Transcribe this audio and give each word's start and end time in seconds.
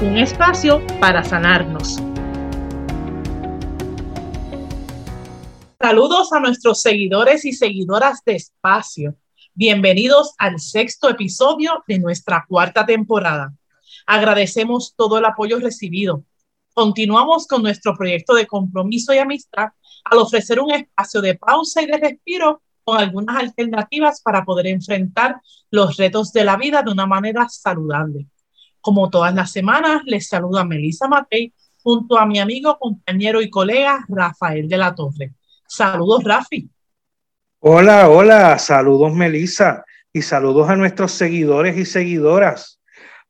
Un 0.00 0.16
espacio 0.16 0.80
para 1.00 1.24
sanarnos. 1.24 1.96
Saludos 5.80 6.32
a 6.32 6.38
nuestros 6.38 6.82
seguidores 6.82 7.44
y 7.44 7.52
seguidoras 7.52 8.22
de 8.24 8.36
Espacio. 8.36 9.16
Bienvenidos 9.54 10.34
al 10.38 10.60
sexto 10.60 11.08
episodio 11.08 11.82
de 11.88 11.98
nuestra 11.98 12.44
cuarta 12.48 12.86
temporada. 12.86 13.52
Agradecemos 14.06 14.94
todo 14.96 15.18
el 15.18 15.24
apoyo 15.24 15.58
recibido. 15.58 16.22
Continuamos 16.74 17.48
con 17.48 17.62
nuestro 17.62 17.96
proyecto 17.96 18.34
de 18.34 18.46
compromiso 18.46 19.12
y 19.12 19.18
amistad 19.18 19.70
al 20.04 20.18
ofrecer 20.18 20.60
un 20.60 20.70
espacio 20.70 21.20
de 21.20 21.34
pausa 21.34 21.82
y 21.82 21.86
de 21.86 21.98
respiro 21.98 22.62
con 22.84 22.98
algunas 23.00 23.36
alternativas 23.36 24.22
para 24.22 24.44
poder 24.44 24.68
enfrentar 24.68 25.40
los 25.72 25.96
retos 25.96 26.32
de 26.32 26.44
la 26.44 26.56
vida 26.56 26.84
de 26.84 26.92
una 26.92 27.06
manera 27.06 27.48
saludable. 27.48 28.28
Como 28.80 29.10
todas 29.10 29.34
las 29.34 29.52
semanas, 29.52 30.02
les 30.04 30.28
saluda 30.28 30.64
Melissa 30.64 31.08
Matei 31.08 31.52
junto 31.82 32.18
a 32.18 32.26
mi 32.26 32.38
amigo, 32.38 32.78
compañero 32.78 33.40
y 33.40 33.50
colega 33.50 34.04
Rafael 34.08 34.68
de 34.68 34.76
la 34.76 34.94
Torre. 34.94 35.32
Saludos, 35.66 36.24
Rafi. 36.24 36.68
Hola, 37.60 38.08
hola, 38.08 38.58
saludos, 38.58 39.12
Melissa, 39.14 39.84
y 40.12 40.22
saludos 40.22 40.68
a 40.68 40.76
nuestros 40.76 41.12
seguidores 41.12 41.76
y 41.76 41.84
seguidoras. 41.84 42.80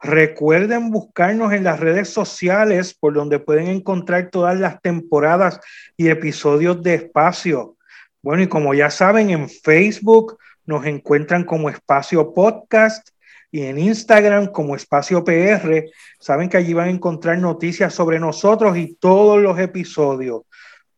Recuerden 0.01 0.91
buscarnos 0.91 1.53
en 1.53 1.65
las 1.65 1.81
redes 1.81 2.11
sociales 2.11 2.95
por 2.95 3.15
donde 3.15 3.41
pueden 3.41 3.69
encontrar 3.69 4.31
todas 4.31 4.59
las 4.59 4.81
temporadas 4.81 5.61
y 5.97 6.09
episodios 6.09 6.83
de 6.83 6.95
Espacio. 6.95 7.77
Bueno, 8.23 8.43
y 8.43 8.49
como 8.49 8.75
ya 8.75 8.91
saben, 8.91 9.31
en 9.31 9.49
Facebook 9.49 10.39
nos 10.67 10.87
encuentran 10.87 11.45
como 11.45 11.69
Espacio 11.69 12.33
Podcast 12.33 13.09
y 13.51 13.63
en 13.63 13.79
Instagram 13.79 14.49
como 14.49 14.77
Espacio 14.77 15.25
PR. 15.25 15.91
Saben 16.19 16.49
que 16.49 16.57
allí 16.57 16.73
van 16.73 16.89
a 16.89 16.93
encontrar 16.93 17.39
noticias 17.39 17.95
sobre 17.95 18.19
nosotros 18.19 18.77
y 18.77 18.95
todos 18.95 19.41
los 19.41 19.59
episodios. 19.59 20.43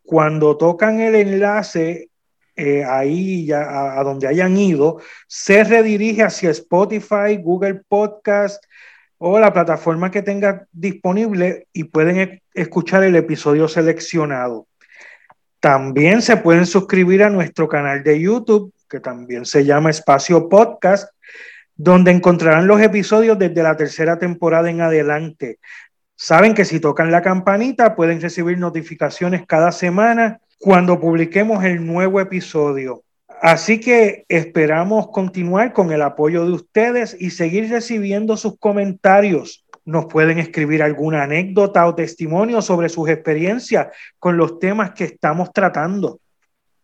Cuando 0.02 0.56
tocan 0.56 1.00
el 1.00 1.14
enlace, 1.14 2.10
eh, 2.56 2.84
ahí 2.84 3.46
ya 3.46 3.98
a, 3.98 4.02
donde 4.02 4.26
hayan 4.26 4.56
ido, 4.56 5.00
se 5.28 5.64
redirige 5.64 6.22
hacia 6.22 6.50
Spotify, 6.50 7.36
Google 7.40 7.82
Podcast 7.88 8.62
o 9.18 9.38
la 9.38 9.52
plataforma 9.52 10.10
que 10.10 10.22
tenga 10.22 10.66
disponible 10.72 11.68
y 11.72 11.84
pueden 11.84 12.18
e, 12.18 12.42
escuchar 12.54 13.04
el 13.04 13.16
episodio 13.16 13.68
seleccionado. 13.68 14.66
También 15.60 16.22
se 16.22 16.38
pueden 16.38 16.66
suscribir 16.66 17.22
a 17.22 17.30
nuestro 17.30 17.68
canal 17.68 18.02
de 18.02 18.18
YouTube, 18.18 18.72
que 18.88 18.98
también 18.98 19.44
se 19.44 19.64
llama 19.64 19.90
Espacio 19.90 20.48
Podcast, 20.48 21.10
donde 21.82 22.10
encontrarán 22.10 22.66
los 22.66 22.78
episodios 22.82 23.38
desde 23.38 23.62
la 23.62 23.74
tercera 23.74 24.18
temporada 24.18 24.68
en 24.68 24.82
adelante. 24.82 25.60
Saben 26.14 26.52
que 26.52 26.66
si 26.66 26.78
tocan 26.78 27.10
la 27.10 27.22
campanita 27.22 27.96
pueden 27.96 28.20
recibir 28.20 28.58
notificaciones 28.58 29.46
cada 29.46 29.72
semana 29.72 30.40
cuando 30.58 31.00
publiquemos 31.00 31.64
el 31.64 31.86
nuevo 31.86 32.20
episodio. 32.20 33.02
Así 33.40 33.80
que 33.80 34.26
esperamos 34.28 35.08
continuar 35.08 35.72
con 35.72 35.90
el 35.90 36.02
apoyo 36.02 36.44
de 36.44 36.52
ustedes 36.52 37.16
y 37.18 37.30
seguir 37.30 37.70
recibiendo 37.70 38.36
sus 38.36 38.58
comentarios. 38.58 39.64
Nos 39.86 40.04
pueden 40.04 40.38
escribir 40.38 40.82
alguna 40.82 41.22
anécdota 41.22 41.86
o 41.86 41.94
testimonio 41.94 42.60
sobre 42.60 42.90
sus 42.90 43.08
experiencias 43.08 43.86
con 44.18 44.36
los 44.36 44.58
temas 44.58 44.90
que 44.90 45.04
estamos 45.04 45.50
tratando. 45.50 46.20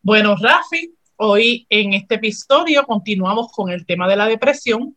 Bueno, 0.00 0.36
Rafi, 0.40 0.95
hoy 1.16 1.66
en 1.70 1.94
este 1.94 2.16
episodio 2.16 2.84
continuamos 2.84 3.50
con 3.52 3.70
el 3.70 3.86
tema 3.86 4.08
de 4.08 4.16
la 4.16 4.26
depresión. 4.26 4.96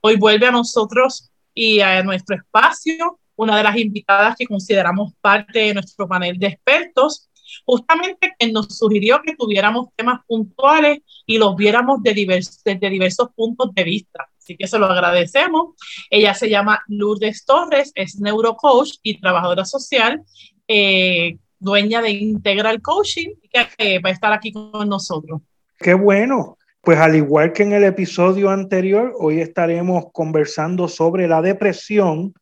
Hoy 0.00 0.16
vuelve 0.16 0.46
a 0.46 0.50
nosotros 0.50 1.30
y 1.54 1.80
a 1.80 2.02
nuestro 2.02 2.36
espacio 2.36 3.18
una 3.36 3.56
de 3.56 3.62
las 3.62 3.76
invitadas 3.76 4.36
que 4.36 4.46
consideramos 4.46 5.12
parte 5.20 5.60
de 5.60 5.74
nuestro 5.74 6.08
panel 6.08 6.38
de 6.38 6.48
expertos, 6.48 7.30
justamente 7.64 8.34
que 8.36 8.50
nos 8.50 8.76
sugirió 8.76 9.22
que 9.22 9.36
tuviéramos 9.36 9.88
temas 9.94 10.20
puntuales 10.26 10.98
y 11.24 11.38
los 11.38 11.54
viéramos 11.54 12.02
de 12.02 12.14
diversos 12.14 13.28
puntos 13.34 13.72
de 13.74 13.84
vista. 13.84 14.28
Así 14.36 14.56
que 14.56 14.66
se 14.66 14.78
lo 14.78 14.86
agradecemos. 14.86 15.76
Ella 16.10 16.34
se 16.34 16.50
llama 16.50 16.82
Lourdes 16.88 17.44
Torres, 17.44 17.92
es 17.94 18.18
neurocoach 18.18 18.96
y 19.04 19.20
trabajadora 19.20 19.64
social, 19.64 20.22
eh, 20.66 21.38
dueña 21.58 22.02
de 22.02 22.10
Integral 22.10 22.80
Coaching, 22.82 23.30
que 23.76 23.98
va 23.98 24.10
a 24.10 24.12
estar 24.12 24.32
aquí 24.32 24.52
con 24.52 24.88
nosotros. 24.88 25.40
Qué 25.78 25.94
bueno. 25.94 26.56
Pues 26.80 26.98
al 26.98 27.16
igual 27.16 27.52
que 27.52 27.64
en 27.64 27.72
el 27.72 27.84
episodio 27.84 28.50
anterior, 28.50 29.12
hoy 29.18 29.40
estaremos 29.40 30.06
conversando 30.12 30.88
sobre 30.88 31.26
la 31.28 31.42
depresión 31.42 32.32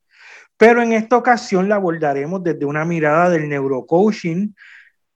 pero 0.57 0.83
en 0.83 0.93
esta 0.93 1.17
ocasión 1.17 1.69
la 1.69 1.77
abordaremos 1.77 2.43
desde 2.43 2.65
una 2.65 2.85
mirada 2.85 3.31
del 3.31 3.49
neurocoaching 3.49 4.55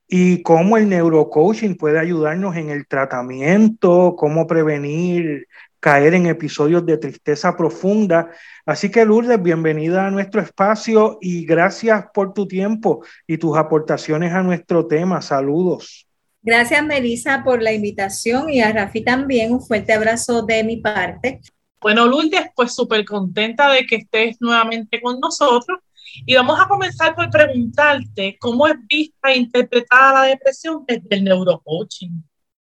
y 0.07 0.43
cómo 0.43 0.77
el 0.77 0.89
neurocoaching 0.89 1.77
puede 1.77 1.99
ayudarnos 1.99 2.57
en 2.57 2.71
el 2.71 2.87
tratamiento, 2.87 4.17
cómo 4.19 4.47
prevenir 4.47 5.47
caer 5.81 6.15
en 6.15 6.27
episodios 6.27 6.85
de 6.85 6.99
tristeza 6.99 7.57
profunda. 7.57 8.31
Así 8.67 8.91
que 8.91 9.05
Lourdes, 9.05 9.43
bienvenida 9.43 10.07
a 10.07 10.11
nuestro 10.11 10.43
espacio 10.43 11.19
y 11.21 11.45
gracias 11.47 12.05
por 12.13 12.35
tu 12.35 12.47
tiempo 12.47 13.03
y 13.27 13.39
tus 13.39 13.57
aportaciones 13.57 14.33
a 14.33 14.43
nuestro 14.43 14.87
tema. 14.87 15.23
Saludos. 15.23 16.07
Gracias, 16.43 16.85
Melissa, 16.85 17.43
por 17.45 17.63
la 17.63 17.73
invitación 17.73 18.51
y 18.51 18.61
a 18.61 18.73
Rafi 18.73 19.03
también 19.03 19.53
un 19.53 19.61
fuerte 19.61 19.93
abrazo 19.93 20.43
de 20.43 20.65
mi 20.65 20.77
parte. 20.79 21.41
Bueno, 21.81 22.07
Lourdes, 22.07 22.47
pues 22.55 22.75
súper 22.75 23.05
contenta 23.05 23.71
de 23.73 23.87
que 23.87 23.97
estés 23.97 24.37
nuevamente 24.41 25.01
con 25.01 25.19
nosotros. 25.19 25.79
Y 26.27 26.35
vamos 26.35 26.59
a 26.61 26.67
comenzar 26.67 27.15
por 27.15 27.31
preguntarte 27.31 28.37
cómo 28.41 28.67
es 28.67 28.75
vista 28.89 29.31
e 29.31 29.39
interpretada 29.39 30.13
la 30.13 30.23
depresión 30.29 30.85
desde 30.87 31.07
el 31.11 31.25
neurocoaching. 31.25 32.23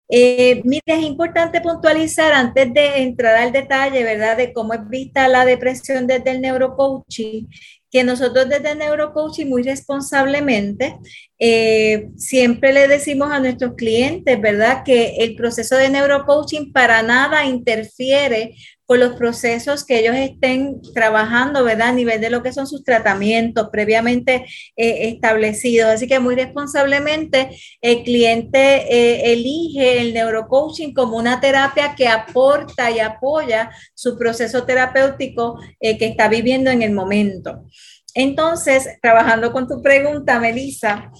Eh, 0.07 0.61
mira, 0.65 0.83
es 0.85 1.03
importante 1.03 1.61
puntualizar 1.61 2.31
antes 2.33 2.71
de 2.73 3.01
entrar 3.01 3.35
al 3.35 3.51
detalle, 3.51 4.03
¿verdad?, 4.03 4.37
de 4.37 4.53
cómo 4.53 4.73
es 4.73 4.87
vista 4.87 5.27
la 5.27 5.45
depresión 5.45 6.05
desde 6.05 6.31
el 6.31 6.41
neurocoaching, 6.41 7.47
que 7.89 8.03
nosotros 8.03 8.47
desde 8.47 8.71
el 8.71 8.77
neurocoaching 8.77 9.49
muy 9.49 9.63
responsablemente 9.63 10.97
eh, 11.39 12.09
siempre 12.17 12.71
le 12.71 12.87
decimos 12.87 13.31
a 13.31 13.39
nuestros 13.39 13.73
clientes, 13.75 14.39
¿verdad?, 14.39 14.83
que 14.83 15.15
el 15.17 15.35
proceso 15.35 15.75
de 15.75 15.89
neurocoaching 15.89 16.71
para 16.71 17.01
nada 17.01 17.45
interfiere 17.45 18.55
con 18.85 18.99
los 18.99 19.15
procesos 19.15 19.83
que 19.83 19.99
ellos 19.99 20.15
estén 20.15 20.81
trabajando, 20.93 21.63
¿verdad? 21.63 21.89
A 21.89 21.93
nivel 21.93 22.21
de 22.21 22.29
lo 22.29 22.43
que 22.43 22.53
son 22.53 22.67
sus 22.67 22.83
tratamientos 22.83 23.69
previamente 23.71 24.45
eh, 24.75 25.09
establecidos. 25.09 25.89
Así 25.89 26.07
que 26.07 26.19
muy 26.19 26.35
responsablemente 26.35 27.49
el 27.81 28.03
cliente 28.03 28.57
eh, 28.59 29.33
elige 29.33 30.01
el 30.01 30.13
neurocoaching 30.13 30.93
como 30.93 31.17
una 31.17 31.39
terapia 31.39 31.95
que 31.95 32.07
aporta 32.07 32.91
y 32.91 32.99
apoya 32.99 33.71
su 33.93 34.17
proceso 34.17 34.65
terapéutico 34.65 35.59
eh, 35.79 35.97
que 35.97 36.05
está 36.05 36.27
viviendo 36.27 36.69
en 36.69 36.81
el 36.83 36.91
momento. 36.91 37.65
Entonces, 38.13 38.87
trabajando 39.01 39.51
con 39.51 39.67
tu 39.67 39.81
pregunta, 39.81 40.39
Melissa, 40.39 41.11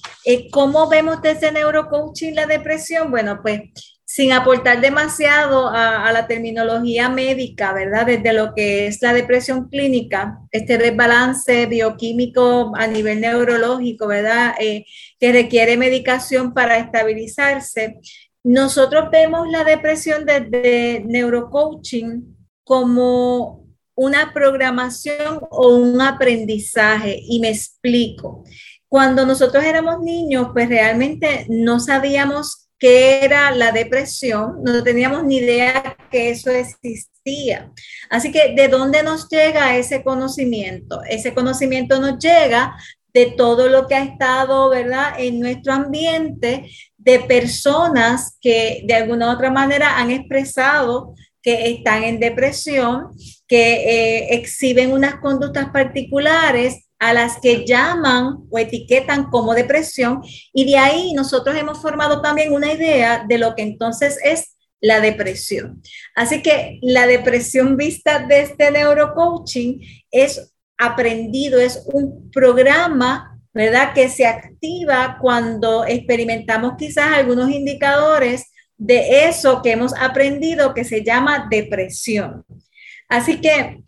¿cómo 0.52 0.88
vemos 0.88 1.22
desde 1.22 1.52
neurocoaching 1.52 2.36
la 2.36 2.46
depresión? 2.46 3.12
Bueno, 3.12 3.42
pues 3.42 3.64
sin 4.16 4.32
aportar 4.32 4.80
demasiado 4.80 5.68
a, 5.68 6.10
la 6.14 6.26
terminología 6.26 7.10
médica, 7.10 7.74
¿verdad? 7.74 8.06
Desde 8.06 8.32
lo 8.32 8.54
que 8.54 8.88
es 8.88 9.02
la 9.02 9.12
depresión 9.12 9.68
clínica, 9.68 10.40
este 10.52 10.78
desbalance 10.78 11.66
bioquímico 11.66 12.72
a 12.78 12.88
nivel 12.88 13.20
neurológico, 13.20 14.08
¿verdad? 14.08 14.54
Eh, 14.58 14.86
que 15.20 15.34
requiere 15.34 15.76
medicación 15.76 16.54
para 16.54 16.78
estabilizarse. 16.78 18.00
Nosotros 18.42 19.10
vemos 19.12 19.50
la 19.50 19.66
depresión 19.66 20.26
desde 20.26 21.04
neurocoaching 21.06 22.38
como 22.64 23.66
una 23.96 24.32
programación 24.34 25.42
o 25.52 25.76
un 25.76 26.00
aprendizaje, 26.00 27.20
y 27.22 27.42
me 27.42 27.50
explico. 27.50 28.46
Cuando 28.88 29.26
nosotros 29.26 29.66
éramos 29.66 30.00
niños, 30.00 30.52
pues 30.54 30.70
realmente 30.70 31.48
no 31.50 31.82
sabíamos 31.82 32.65
qué 32.80 33.24
era 33.24 33.51
la 33.51 33.72
depresión, 33.72 34.63
no 34.63 34.83
teníamos 34.83 35.24
ni 35.24 35.38
idea 35.38 35.98
que 36.12 36.30
eso 36.30 36.51
existía. 36.51 37.72
Así 38.10 38.31
que, 38.31 38.54
¿de 38.56 38.68
dónde 38.68 39.04
nos 39.04 39.30
llega 39.30 39.77
ese 39.77 40.04
conocimiento? 40.04 41.01
Ese 41.10 41.33
conocimiento 41.33 42.00
nos 42.00 42.19
llega 42.19 42.75
de 43.13 43.27
todo 43.27 43.69
lo 43.69 43.88
que 43.88 43.95
ha 43.95 44.04
estado, 44.04 44.69
¿verdad?, 44.69 45.13
en 45.18 45.39
nuestro 45.39 45.74
ambiente, 45.74 46.69
de 46.98 47.19
personas 47.22 48.38
que 48.42 48.83
de 48.86 48.94
alguna 48.94 49.30
u 49.30 49.33
otra 49.33 49.51
manera 49.51 49.98
han 49.98 50.12
expresado 50.12 51.13
que 51.42 51.69
están 51.69 52.04
en 52.04 52.19
depresión, 52.19 53.10
que 53.48 53.75
eh, 53.75 54.36
exhiben 54.36 54.92
unas 54.92 55.16
conductas 55.19 55.69
particulares 55.69 56.85
a 57.00 57.14
las 57.14 57.40
que 57.42 57.66
llaman 57.66 58.46
o 58.50 58.58
etiquetan 58.58 59.30
como 59.30 59.54
depresión 59.54 60.22
y 60.54 60.66
de 60.66 60.78
ahí 60.78 61.14
nosotros 61.14 61.56
hemos 61.56 61.82
formado 61.82 62.22
también 62.22 62.54
una 62.54 62.72
idea 62.72 63.26
de 63.28 63.38
lo 63.38 63.56
que 63.56 63.64
entonces 63.64 64.18
es 64.24 64.56
la 64.82 65.00
depresión. 65.00 65.82
Así 66.16 66.42
que 66.42 66.80
la 66.82 67.08
depresión 67.08 67.76
vista 67.76 68.26
desde 68.28 68.72
neurocoaching 68.72 69.82
es 70.12 70.54
aprendido, 70.78 71.60
es 71.60 71.84
un 71.92 72.30
programa, 72.32 73.40
¿verdad? 73.54 73.94
Que 73.94 74.10
se 74.10 74.26
activa 74.26 75.18
cuando 75.22 75.86
experimentamos 75.86 76.74
quizás 76.78 77.14
algunos 77.14 77.50
indicadores 77.50 78.52
de 78.78 79.26
eso 79.28 79.62
que 79.62 79.72
hemos 79.72 79.94
aprendido 79.94 80.74
que 80.74 80.84
se 80.84 81.04
llama 81.04 81.48
depresión. 81.50 82.46
Así 83.08 83.40
que 83.40 83.84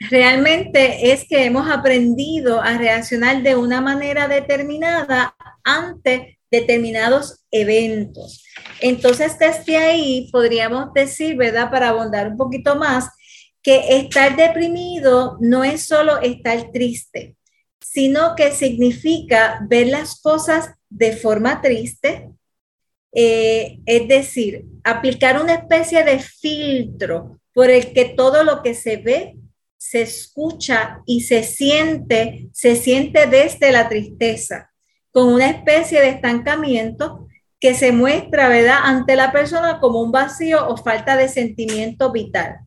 realmente 0.00 1.12
es 1.12 1.26
que 1.28 1.44
hemos 1.44 1.70
aprendido 1.70 2.60
a 2.60 2.78
reaccionar 2.78 3.42
de 3.42 3.54
una 3.54 3.80
manera 3.80 4.28
determinada 4.28 5.36
ante 5.62 6.38
determinados 6.50 7.44
eventos. 7.50 8.44
Entonces, 8.80 9.38
desde 9.38 9.76
ahí 9.76 10.28
podríamos 10.32 10.92
decir, 10.94 11.36
¿verdad? 11.36 11.70
Para 11.70 11.90
abundar 11.90 12.28
un 12.28 12.36
poquito 12.36 12.76
más, 12.76 13.08
que 13.62 13.98
estar 13.98 14.36
deprimido 14.36 15.36
no 15.40 15.64
es 15.64 15.84
solo 15.86 16.20
estar 16.22 16.72
triste, 16.72 17.36
sino 17.78 18.34
que 18.34 18.52
significa 18.52 19.60
ver 19.68 19.88
las 19.88 20.20
cosas 20.20 20.70
de 20.88 21.12
forma 21.12 21.60
triste, 21.60 22.30
eh, 23.12 23.80
es 23.84 24.08
decir, 24.08 24.64
aplicar 24.82 25.40
una 25.40 25.54
especie 25.54 26.02
de 26.04 26.20
filtro 26.20 27.38
por 27.52 27.68
el 27.68 27.92
que 27.92 28.06
todo 28.06 28.44
lo 28.44 28.62
que 28.62 28.74
se 28.74 28.96
ve 28.96 29.34
se 29.80 30.02
escucha 30.02 31.00
y 31.06 31.22
se 31.22 31.42
siente, 31.42 32.50
se 32.52 32.76
siente 32.76 33.26
desde 33.26 33.72
la 33.72 33.88
tristeza, 33.88 34.70
con 35.10 35.32
una 35.32 35.48
especie 35.48 36.02
de 36.02 36.10
estancamiento 36.10 37.26
que 37.58 37.74
se 37.74 37.90
muestra, 37.90 38.50
¿verdad?, 38.50 38.80
ante 38.82 39.16
la 39.16 39.32
persona 39.32 39.80
como 39.80 40.02
un 40.02 40.12
vacío 40.12 40.68
o 40.68 40.76
falta 40.76 41.16
de 41.16 41.28
sentimiento 41.28 42.12
vital. 42.12 42.58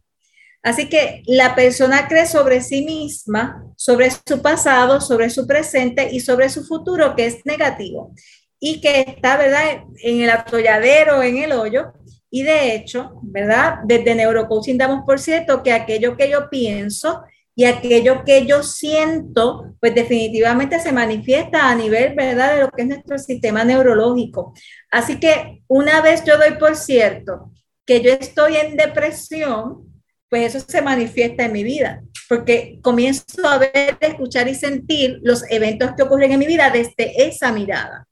Así 0.63 0.89
que 0.89 1.21
la 1.27 1.54
persona 1.54 2.07
cree 2.07 2.25
sobre 2.25 2.62
sí 2.62 2.83
misma, 2.83 3.63
sobre 3.75 4.10
su 4.10 4.42
pasado, 4.42 5.00
sobre 5.00 5.30
su 5.30 5.45
presente 5.45 6.10
y 6.12 6.19
sobre 6.19 6.50
su 6.50 6.65
futuro, 6.65 7.15
que 7.15 7.27
es 7.27 7.45
negativo 7.45 8.12
y 8.60 8.81
que 8.81 9.01
está, 9.01 9.38
¿verdad?, 9.38 9.83
en 10.01 10.21
el 10.21 10.31
atolladero, 10.31 11.21
en 11.21 11.38
el 11.38 11.51
hoyo, 11.51 11.94
y 12.36 12.42
de 12.42 12.74
hecho, 12.74 13.20
¿verdad? 13.22 13.76
Desde 13.86 14.16
Neurocoaching 14.16 14.76
damos 14.76 15.04
por 15.06 15.20
cierto 15.20 15.62
que 15.62 15.72
aquello 15.72 16.18
que 16.18 16.32
yo 16.32 16.50
pienso 16.50 17.22
y 17.54 17.66
aquello 17.66 18.24
que 18.24 18.48
yo 18.48 18.64
siento, 18.64 19.76
pues 19.80 19.94
definitivamente 19.94 20.80
se 20.80 20.92
manifiesta 20.92 21.70
a 21.70 21.76
nivel, 21.76 22.16
¿verdad?, 22.16 22.56
de 22.56 22.62
lo 22.62 22.72
que 22.72 22.82
es 22.82 22.88
nuestro 22.88 23.20
sistema 23.20 23.64
neurológico. 23.64 24.56
Así 24.90 25.20
que 25.20 25.62
una 25.68 26.02
vez 26.02 26.24
yo 26.26 26.40
doy 26.40 26.56
por 26.58 26.76
cierto 26.76 27.52
que 27.86 28.02
yo 28.02 28.12
estoy 28.12 28.56
en 28.56 28.78
depresión, 28.78 30.02
pues 30.28 30.56
eso 30.56 30.66
se 30.68 30.82
manifiesta 30.82 31.46
en 31.46 31.52
mi 31.52 31.64
vida, 31.64 32.02
porque 32.28 32.80
comienzo 32.82 33.48
a 33.48 33.60
ver, 33.60 33.96
escuchar 34.00 34.48
y 34.48 34.56
sentir 34.56 35.20
los 35.22 35.44
eventos 35.52 35.92
que 35.96 36.02
ocurren 36.02 36.32
en 36.32 36.40
mi 36.40 36.48
vida 36.48 36.72
desde 36.72 37.28
esa 37.28 37.52
mirada. 37.52 38.08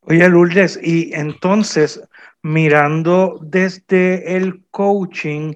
Oye, 0.00 0.28
Lourdes, 0.28 0.76
y 0.82 1.14
entonces 1.14 2.00
mirando 2.42 3.38
desde 3.42 4.36
el 4.36 4.64
coaching, 4.70 5.54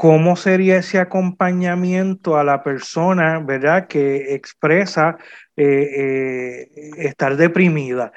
cómo 0.00 0.34
sería 0.36 0.78
ese 0.78 0.98
acompañamiento 0.98 2.38
a 2.38 2.44
la 2.44 2.62
persona, 2.62 3.38
¿verdad? 3.40 3.86
Que 3.86 4.34
expresa 4.34 5.18
eh, 5.56 6.68
eh, 6.74 6.90
estar 6.96 7.36
deprimida. 7.36 8.12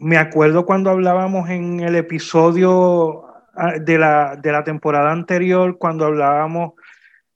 Me 0.00 0.16
acuerdo 0.18 0.66
cuando 0.66 0.90
hablábamos 0.90 1.48
en 1.48 1.80
el 1.80 1.94
episodio 1.94 3.24
ah, 3.54 3.78
de 3.78 3.98
la, 3.98 4.36
de 4.36 4.50
la 4.50 4.64
temporada 4.64 5.12
anterior, 5.12 5.78
cuando 5.78 6.06
hablábamos 6.06 6.72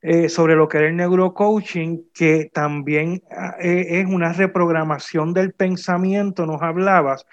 eh, 0.02 0.28
sobre 0.28 0.56
lo 0.56 0.69
que 0.69 0.78
era 0.78 0.88
el 0.88 0.96
neurocoaching, 0.96 2.10
que 2.12 2.50
también 2.52 3.22
ah, 3.31 3.54
es 3.60 4.06
una 4.06 4.32
reprogramación 4.32 5.32
del 5.32 5.52
pensamiento, 5.52 6.44
nos 6.44 6.60
hablabas. 6.60 7.25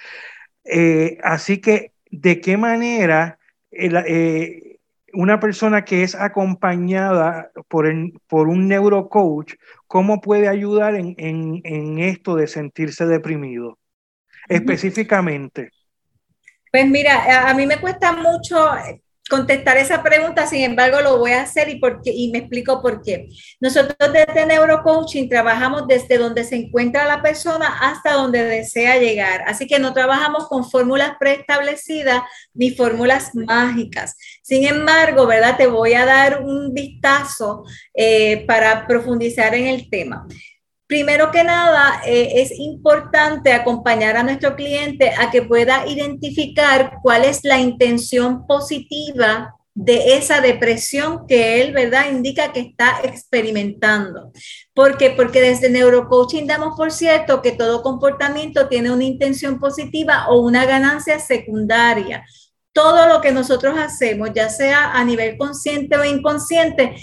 así 1.23 1.59
que 1.59 1.92
de 2.13 2.39
qué 2.39 2.57
manera 2.57 3.39
eh, 3.71 4.77
una 5.13 5.39
persona 5.39 5.83
que 5.83 6.03
es 6.03 6.13
acompañada 6.13 7.51
por, 7.67 7.91
por 8.27 8.47
un 8.47 8.67
neurocoach, 8.67 9.55
cómo 9.87 10.21
puede 10.21 10.47
ayudar 10.47 10.95
en, 10.95 11.99
esto 11.99 12.35
de 12.35 12.47
sentirse 12.47 13.07
deprimido, 13.07 13.79
específicamente. 14.47 15.71
Pues 16.71 16.87
mira, 16.87 17.49
a, 17.49 17.53
mí 17.53 17.65
me 17.65 17.79
cuesta 17.79 18.11
mucho 18.11 18.69
contestar 19.33 19.77
esa 19.77 20.03
pregunta, 20.03 20.45
sin 20.45 20.61
embargo 20.61 21.01
lo 21.01 21.17
voy 21.17 21.31
a 21.31 21.41
hacer 21.41 21.67
y, 21.67 21.81
y 22.05 22.29
me 22.29 22.37
explico 22.37 22.83
por 22.83 23.01
qué. 23.01 23.29
Nosotros 23.59 23.97
desde 24.13 24.45
Neurocoaching 24.45 25.27
trabajamos 25.27 25.87
desde 25.87 26.19
donde 26.19 26.43
se 26.43 26.55
encuentra 26.55 27.05
la 27.05 27.23
persona 27.23 27.79
hasta 27.81 28.13
donde 28.13 28.43
desea 28.43 28.99
llegar, 28.99 29.43
así 29.47 29.65
que 29.65 29.79
no 29.79 29.91
trabajamos 29.91 30.47
con 30.47 30.69
fórmulas 30.69 31.13
preestablecidas 31.19 32.21
ni 32.53 32.69
fórmulas 32.69 33.31
mágicas. 33.33 34.15
Sin 34.43 34.67
embargo, 34.67 35.25
¿verdad? 35.25 35.57
Te 35.57 35.65
voy 35.65 35.93
a 35.95 36.05
dar 36.05 36.43
un 36.43 36.71
vistazo 36.71 37.63
eh, 37.95 38.45
para 38.45 38.85
profundizar 38.85 39.55
en 39.55 39.65
el 39.65 39.89
tema. 39.89 40.27
Primero 40.93 41.31
que 41.31 41.43
nada, 41.43 42.03
eh, 42.05 42.33
es 42.35 42.51
importante 42.51 43.51
acompañar 43.51 44.15
a 44.15 44.21
nuestro 44.21 44.55
cliente 44.55 45.09
a 45.09 45.31
que 45.31 45.41
pueda 45.41 45.87
identificar 45.87 46.99
cuál 47.01 47.25
es 47.25 47.43
la 47.43 47.57
intención 47.57 48.45
positiva 48.45 49.55
de 49.73 50.17
esa 50.17 50.39
depresión 50.39 51.25
que 51.25 51.63
él, 51.63 51.73
¿verdad?, 51.73 52.11
indica 52.11 52.53
que 52.53 52.59
está 52.59 52.99
experimentando. 53.03 54.31
¿Por 54.75 54.99
qué? 54.99 55.09
Porque 55.09 55.41
desde 55.41 55.71
neurocoaching 55.71 56.45
damos 56.45 56.77
por 56.77 56.91
cierto 56.91 57.41
que 57.41 57.53
todo 57.53 57.81
comportamiento 57.81 58.67
tiene 58.67 58.91
una 58.91 59.03
intención 59.03 59.59
positiva 59.59 60.27
o 60.29 60.41
una 60.41 60.63
ganancia 60.67 61.17
secundaria. 61.17 62.23
Todo 62.71 63.07
lo 63.07 63.19
que 63.19 63.31
nosotros 63.31 63.79
hacemos, 63.79 64.29
ya 64.35 64.47
sea 64.47 64.91
a 64.91 65.03
nivel 65.03 65.39
consciente 65.39 65.97
o 65.97 66.05
inconsciente, 66.05 66.95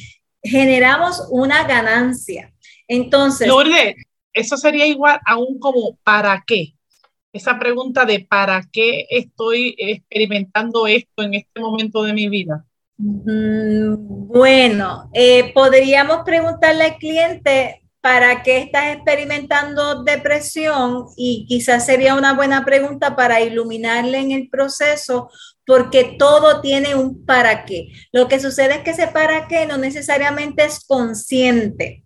generamos 0.44 1.26
una 1.30 1.64
ganancia. 1.64 2.52
Entonces. 2.90 3.46
Lourdes, 3.46 3.94
eso 4.32 4.56
sería 4.56 4.84
igual 4.84 5.20
a 5.24 5.36
un 5.36 5.60
como 5.60 5.96
¿para 6.02 6.42
qué? 6.44 6.74
Esa 7.32 7.56
pregunta 7.56 8.04
de 8.04 8.26
¿para 8.28 8.62
qué 8.72 9.06
estoy 9.08 9.76
experimentando 9.78 10.88
esto 10.88 11.22
en 11.22 11.34
este 11.34 11.60
momento 11.60 12.02
de 12.02 12.12
mi 12.12 12.28
vida? 12.28 12.66
Mm, 12.96 14.26
bueno, 14.26 15.08
eh, 15.14 15.52
podríamos 15.54 16.22
preguntarle 16.24 16.84
al 16.84 16.96
cliente 16.96 17.80
para 18.00 18.42
qué 18.42 18.58
estás 18.58 18.96
experimentando 18.96 20.02
depresión 20.02 21.04
y 21.16 21.46
quizás 21.46 21.86
sería 21.86 22.16
una 22.16 22.34
buena 22.34 22.64
pregunta 22.64 23.14
para 23.14 23.40
iluminarle 23.40 24.18
en 24.18 24.32
el 24.32 24.48
proceso 24.48 25.30
porque 25.64 26.16
todo 26.18 26.60
tiene 26.60 26.96
un 26.96 27.24
para 27.24 27.64
qué. 27.66 27.92
Lo 28.10 28.26
que 28.26 28.40
sucede 28.40 28.76
es 28.76 28.80
que 28.80 28.90
ese 28.90 29.06
para 29.06 29.46
qué 29.46 29.66
no 29.66 29.78
necesariamente 29.78 30.64
es 30.64 30.84
consciente 30.84 32.04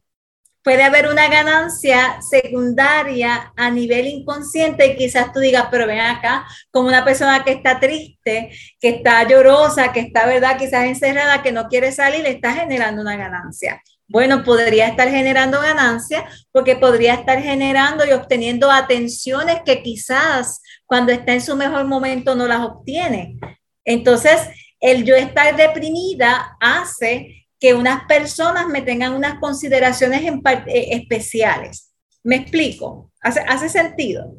puede 0.64 0.83
haber 0.83 1.09
una 1.09 1.28
ganancia 1.28 2.21
secundaria 2.23 3.52
a 3.54 3.71
nivel 3.71 4.06
inconsciente 4.06 4.87
y 4.87 4.97
quizás 4.97 5.30
tú 5.33 5.40
digas, 5.40 5.66
pero 5.71 5.87
ven 5.87 6.00
acá, 6.00 6.47
como 6.71 6.88
una 6.88 7.04
persona 7.04 7.44
que 7.44 7.52
está 7.52 7.78
triste, 7.78 8.50
que 8.80 8.88
está 8.88 9.28
llorosa, 9.28 9.92
que 9.92 10.00
está, 10.00 10.26
¿verdad? 10.26 10.56
Quizás 10.59 10.87
encerrada, 10.87 11.42
que 11.42 11.52
no 11.52 11.68
quiere 11.68 11.92
salir, 11.92 12.25
está 12.25 12.54
generando 12.54 13.02
una 13.02 13.14
ganancia. 13.16 13.83
Bueno, 14.09 14.42
podría 14.42 14.88
estar 14.88 15.09
generando 15.09 15.61
ganancia 15.61 16.25
porque 16.50 16.76
podría 16.76 17.14
estar 17.14 17.42
generando 17.42 18.06
y 18.06 18.12
obteniendo 18.12 18.71
atenciones 18.71 19.61
que 19.66 19.83
quizás 19.83 20.62
cuando 20.87 21.12
está 21.12 21.35
en 21.35 21.42
su 21.42 21.56
mejor 21.56 21.85
momento 21.85 22.35
no 22.35 22.47
las 22.47 22.61
obtiene. 22.61 23.37
Entonces, 23.85 24.40
el 24.80 25.04
yo 25.04 25.14
estar 25.14 25.56
deprimida 25.56 26.56
hace 26.59 27.44
que 27.64 27.73
unas 27.73 28.04
personas 28.04 28.66
me 28.66 28.83
tengan 28.83 29.14
unas 29.14 29.38
consideraciones 29.38 30.21
en 30.21 30.42
eh, 30.66 30.88
especiales. 30.90 31.94
¿Me 32.23 32.37
explico? 32.37 33.11
¿Hace, 33.23 33.40
¿Hace 33.40 33.71
sentido? 33.71 34.37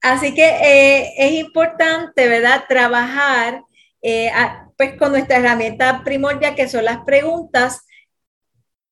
Así 0.00 0.32
que 0.32 0.46
eh, 0.46 1.12
es 1.18 1.32
importante, 1.32 2.28
¿verdad? 2.28 2.62
Trabajar 2.68 3.64
eh, 4.00 4.30
pues 4.78 4.96
con 4.96 5.10
nuestra 5.10 5.38
herramienta 5.38 6.04
primordial, 6.04 6.54
que 6.54 6.68
son 6.68 6.84
las 6.84 6.98
preguntas. 6.98 7.80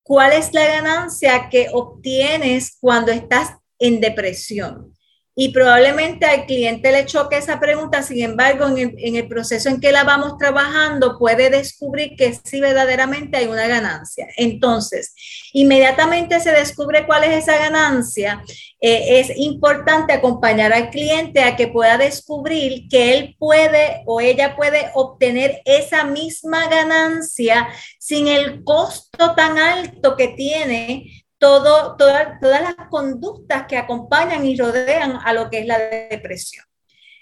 ¿Cuál 0.03 0.33
es 0.33 0.53
la 0.53 0.67
ganancia 0.67 1.49
que 1.49 1.69
obtienes 1.73 2.77
cuando 2.81 3.13
estás 3.13 3.53
en 3.79 4.01
depresión? 4.01 4.97
Y 5.35 5.53
probablemente 5.53 6.27
al 6.27 6.45
cliente 6.45 6.91
le 6.91 7.07
choque 7.07 7.37
esa 7.37 7.61
pregunta, 7.61 8.03
sin 8.03 8.23
embargo, 8.23 8.67
en 8.77 9.17
el, 9.17 9.29
proceso 9.29 9.69
en 9.69 9.81
que 9.81 9.93
la 9.93 10.05
vamos 10.05 10.37
trabajando, 10.39 11.19
puede 11.19 11.51
descubrir 11.51 12.17
que 12.17 12.35
sí 12.45 12.61
verdaderamente 12.61 13.39
hay 13.39 13.47
una 13.47 13.67
ganancia. 13.69 14.27
Entonces, 14.37 15.15
inmediatamente 15.53 16.41
se 16.41 16.51
descubre 16.51 17.07
cuál 17.07 17.25
es 17.25 17.45
esa 17.45 17.57
ganancia, 17.59 18.43
eh, 18.81 19.21
es 19.21 19.37
importante 19.37 20.13
acompañar 20.13 20.73
al 20.73 20.91
cliente 20.91 21.43
a 21.43 21.55
que 21.55 21.69
pueda 21.69 21.97
descubrir 21.97 22.89
que 22.89 23.17
él 23.17 23.37
puede 23.39 24.03
o 24.07 24.21
ella 24.21 24.57
puede 24.57 24.91
obtener 24.95 25.63
esa 25.65 26.05
misma 26.05 26.67
ganancia 26.69 27.69
sin 27.99 28.27
el 28.27 28.65
costo 28.65 29.35
tan 29.35 29.59
alto 29.59 30.17
que 30.17 30.29
tiene 30.29 31.20
todo, 31.41 31.97
todas 31.97 32.39
las 32.63 32.89
conductas 32.91 33.67
que 33.67 33.79
acompañan 33.79 34.45
y 34.45 34.57
rodean 34.57 35.19
a 35.25 35.33
lo 35.33 35.49
que 35.49 35.61
es 35.61 35.67
la 35.67 35.79
depresión. 35.79 36.65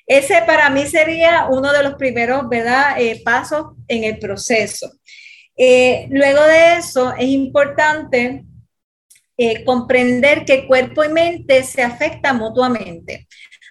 Ese 0.07 0.43
para 0.43 0.69
mí 0.71 0.87
sería 0.87 1.47
uno 1.51 1.73
de 1.73 1.85
los 1.85 1.95
primeros 1.95 2.49
¿verdad? 2.49 3.01
Eh, 3.01 3.23
pasos 3.25 3.77
en 3.87 4.05
el 4.05 4.19
proceso. 4.19 4.91
Eh, 5.57 6.09
luego 6.11 6.43
de 6.45 6.75
eso, 6.75 7.15
es 7.17 7.29
importante 7.29 8.45
eh, 9.37 9.65
comprender 9.65 10.45
que 10.45 10.67
cuerpo 10.67 11.05
y 11.05 11.11
mente 11.11 11.63
se 11.63 11.83
afectan 11.83 12.39
mutuamente. 12.39 13.29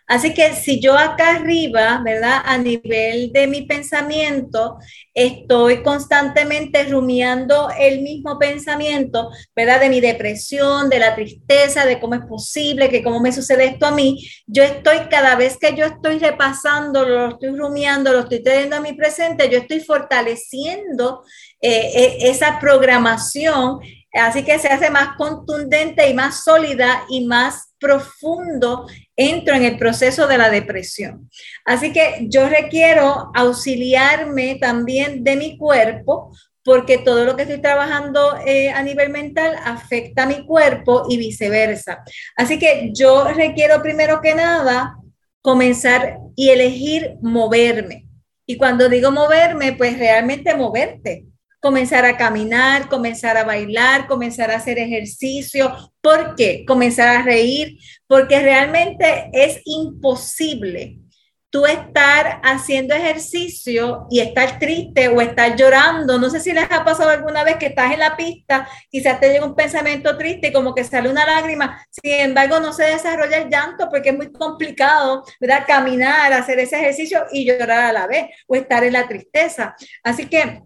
Así 0.07 0.33
que 0.33 0.53
si 0.53 0.79
yo 0.79 0.97
acá 0.97 1.35
arriba, 1.35 2.01
¿verdad? 2.03 2.41
A 2.45 2.57
nivel 2.57 3.31
de 3.33 3.45
mi 3.45 3.63
pensamiento, 3.63 4.77
estoy 5.13 5.83
constantemente 5.83 6.85
rumiando 6.85 7.69
el 7.77 8.01
mismo 8.01 8.39
pensamiento, 8.39 9.29
¿verdad? 9.53 9.81
De 9.81 9.89
mi 9.89 9.99
depresión, 9.99 10.89
de 10.89 10.99
la 10.99 11.13
tristeza, 11.13 11.85
de 11.85 11.99
cómo 11.99 12.15
es 12.15 12.21
posible, 12.21 12.89
que 12.89 13.03
cómo 13.03 13.19
me 13.19 13.33
sucede 13.33 13.65
esto 13.65 13.85
a 13.85 13.91
mí, 13.91 14.25
yo 14.45 14.63
estoy 14.63 14.99
cada 15.09 15.35
vez 15.35 15.57
que 15.57 15.75
yo 15.75 15.85
estoy 15.85 16.19
repasando, 16.19 17.03
lo 17.05 17.29
estoy 17.31 17.49
rumiando, 17.57 18.13
lo 18.13 18.19
estoy 18.21 18.41
teniendo 18.41 18.77
a 18.77 18.81
mi 18.81 18.93
presente, 18.93 19.49
yo 19.49 19.57
estoy 19.57 19.81
fortaleciendo 19.81 21.23
eh, 21.59 21.91
eh, 21.95 22.17
esa 22.29 22.59
programación 22.59 23.79
Así 24.13 24.43
que 24.43 24.57
se 24.57 24.69
hace 24.69 24.89
más 24.89 25.15
contundente 25.17 26.09
y 26.09 26.13
más 26.13 26.43
sólida 26.43 27.03
y 27.09 27.25
más 27.25 27.73
profundo 27.79 28.87
entro 29.15 29.53
en 29.53 29.63
el 29.63 29.77
proceso 29.77 30.27
de 30.27 30.37
la 30.37 30.49
depresión. 30.49 31.29
Así 31.65 31.91
que 31.91 32.27
yo 32.29 32.47
requiero 32.49 33.31
auxiliarme 33.35 34.57
también 34.59 35.23
de 35.23 35.35
mi 35.35 35.57
cuerpo 35.57 36.31
porque 36.63 36.97
todo 36.97 37.23
lo 37.23 37.35
que 37.35 37.43
estoy 37.43 37.61
trabajando 37.61 38.37
eh, 38.45 38.71
a 38.71 38.81
nivel 38.83 39.09
mental 39.09 39.55
afecta 39.63 40.23
a 40.23 40.27
mi 40.27 40.45
cuerpo 40.45 41.05
y 41.09 41.17
viceversa. 41.17 42.03
Así 42.35 42.59
que 42.59 42.91
yo 42.93 43.25
requiero 43.29 43.81
primero 43.81 44.19
que 44.21 44.35
nada 44.35 44.97
comenzar 45.41 46.17
y 46.35 46.49
elegir 46.49 47.15
moverme. 47.21 48.07
Y 48.45 48.57
cuando 48.57 48.89
digo 48.89 49.11
moverme, 49.11 49.73
pues 49.73 49.97
realmente 49.97 50.55
moverte 50.55 51.25
comenzar 51.67 52.05
a 52.05 52.15
caminar, 52.15 52.87
comenzar 52.87 53.35
a 53.35 53.43
bailar, 53.43 54.07
comenzar 54.07 54.51
a 54.51 54.55
hacer 54.55 54.79
ejercicio. 54.79 55.75
¿Por 55.99 56.33
qué? 56.35 56.63
Comenzar 56.65 57.09
a 57.09 57.23
reír, 57.23 57.77
porque 58.07 58.39
realmente 58.39 59.29
es 59.33 59.59
imposible 59.65 60.99
tú 61.49 61.65
estar 61.65 62.39
haciendo 62.41 62.95
ejercicio 62.95 64.07
y 64.09 64.21
estar 64.21 64.59
triste 64.59 65.09
o 65.09 65.19
estar 65.19 65.57
llorando. 65.57 66.17
No 66.17 66.29
sé 66.29 66.39
si 66.39 66.53
les 66.53 66.71
ha 66.71 66.85
pasado 66.85 67.09
alguna 67.09 67.43
vez 67.43 67.57
que 67.57 67.65
estás 67.65 67.91
en 67.91 67.99
la 67.99 68.15
pista, 68.15 68.65
quizás 68.89 69.19
te 69.19 69.29
llega 69.29 69.45
un 69.45 69.55
pensamiento 69.55 70.17
triste 70.17 70.47
y 70.47 70.53
como 70.53 70.73
que 70.73 70.85
sale 70.85 71.09
una 71.09 71.25
lágrima. 71.25 71.85
Sin 71.91 72.13
embargo, 72.13 72.61
no 72.61 72.71
se 72.71 72.83
desarrolla 72.83 73.39
el 73.39 73.49
llanto 73.49 73.89
porque 73.89 74.11
es 74.11 74.15
muy 74.15 74.31
complicado, 74.31 75.25
¿verdad? 75.41 75.65
Caminar, 75.67 76.31
hacer 76.31 76.59
ese 76.59 76.77
ejercicio 76.77 77.25
y 77.29 77.45
llorar 77.45 77.89
a 77.89 77.91
la 77.91 78.07
vez 78.07 78.27
o 78.47 78.55
estar 78.55 78.85
en 78.85 78.93
la 78.93 79.05
tristeza. 79.05 79.75
Así 80.01 80.27
que 80.27 80.61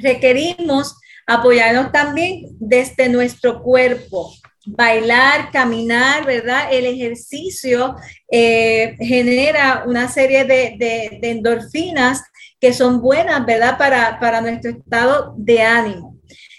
requerimos 0.00 0.96
apoyarnos 1.26 1.92
también 1.92 2.46
desde 2.58 3.08
nuestro 3.08 3.62
cuerpo. 3.62 4.32
Bailar, 4.68 5.50
caminar, 5.52 6.24
¿verdad? 6.26 6.68
El 6.72 6.86
ejercicio 6.86 7.96
eh, 8.30 8.96
genera 8.98 9.84
una 9.86 10.08
serie 10.08 10.44
de, 10.44 11.20
endorfinas 11.22 12.22
que 12.60 12.72
son 12.72 13.00
buenas, 13.00 13.46
¿verdad? 13.46 13.78
Para, 13.78 14.18
para 14.18 14.40
nuestro 14.40 14.72
estado 14.72 15.34
de 15.36 15.62
ánimo. 15.62 16.16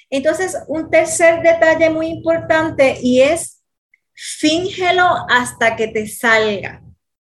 Entonces, 0.09 0.57
un 0.67 0.89
tercer 0.89 1.41
detalle 1.41 1.89
muy 1.89 2.07
importante 2.07 2.97
y 3.01 3.21
es 3.21 3.61
fíngelo 4.13 5.05
hasta 5.29 5.75
que 5.75 5.87
te 5.89 6.07
salga, 6.07 6.81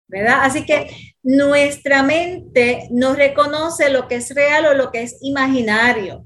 ¿verdad? 0.09 0.39
Así 0.41 0.65
que 0.65 1.13
nuestra 1.23 2.03
mente 2.03 2.87
no 2.91 3.15
reconoce 3.15 3.89
lo 3.89 4.07
que 4.07 4.15
es 4.15 4.33
real 4.35 4.65
o 4.65 4.73
lo 4.73 4.91
que 4.91 5.03
es 5.03 5.17
imaginario. 5.21 6.25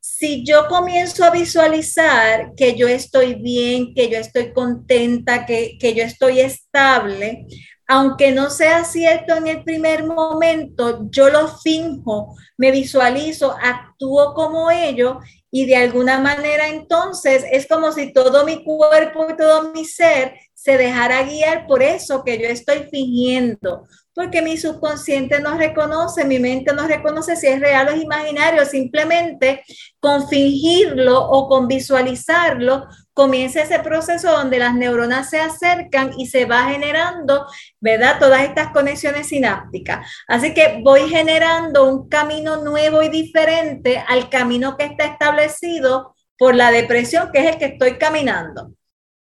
Si 0.00 0.44
yo 0.44 0.66
comienzo 0.68 1.24
a 1.24 1.30
visualizar 1.30 2.52
que 2.56 2.74
yo 2.74 2.88
estoy 2.88 3.34
bien, 3.34 3.94
que 3.94 4.08
yo 4.10 4.18
estoy 4.18 4.52
contenta, 4.52 5.46
que, 5.46 5.76
que 5.78 5.94
yo 5.94 6.02
estoy 6.02 6.40
estable, 6.40 7.46
aunque 7.86 8.32
no 8.32 8.50
sea 8.50 8.84
cierto 8.84 9.34
en 9.34 9.46
el 9.46 9.64
primer 9.64 10.04
momento, 10.04 11.08
yo 11.10 11.30
lo 11.30 11.48
finjo, 11.48 12.36
me 12.56 12.70
visualizo, 12.70 13.56
actúo 13.60 14.34
como 14.34 14.70
ello 14.70 15.20
y 15.50 15.66
de 15.66 15.76
alguna 15.76 16.18
manera 16.20 16.68
entonces 16.68 17.44
es 17.50 17.66
como 17.66 17.92
si 17.92 18.12
todo 18.12 18.44
mi 18.44 18.64
cuerpo 18.64 19.26
y 19.30 19.36
todo 19.36 19.72
mi 19.72 19.84
ser 19.84 20.34
se 20.54 20.76
dejara 20.76 21.22
guiar 21.22 21.66
por 21.66 21.82
eso 21.82 22.24
que 22.24 22.38
yo 22.38 22.48
estoy 22.48 22.88
fingiendo, 22.90 23.86
porque 24.18 24.42
mi 24.42 24.56
subconsciente 24.56 25.38
no 25.38 25.56
reconoce, 25.56 26.24
mi 26.24 26.40
mente 26.40 26.74
no 26.74 26.88
reconoce 26.88 27.36
si 27.36 27.46
es 27.46 27.60
real 27.60 27.86
o 27.86 27.92
es 27.92 28.02
imaginario, 28.02 28.64
simplemente 28.64 29.62
con 30.00 30.28
fingirlo 30.28 31.22
o 31.22 31.48
con 31.48 31.68
visualizarlo 31.68 32.88
comienza 33.14 33.62
ese 33.62 33.78
proceso 33.78 34.32
donde 34.32 34.58
las 34.58 34.74
neuronas 34.74 35.30
se 35.30 35.38
acercan 35.38 36.18
y 36.18 36.26
se 36.26 36.46
va 36.46 36.64
generando, 36.64 37.46
¿verdad? 37.78 38.18
Todas 38.18 38.42
estas 38.42 38.72
conexiones 38.72 39.28
sinápticas. 39.28 40.04
Así 40.26 40.52
que 40.52 40.80
voy 40.82 41.08
generando 41.08 41.84
un 41.84 42.08
camino 42.08 42.56
nuevo 42.56 43.02
y 43.02 43.10
diferente 43.10 44.02
al 44.08 44.28
camino 44.30 44.76
que 44.76 44.86
está 44.86 45.04
establecido 45.04 46.16
por 46.36 46.56
la 46.56 46.72
depresión, 46.72 47.30
que 47.32 47.38
es 47.38 47.52
el 47.52 47.58
que 47.58 47.66
estoy 47.66 47.98
caminando. 47.98 48.72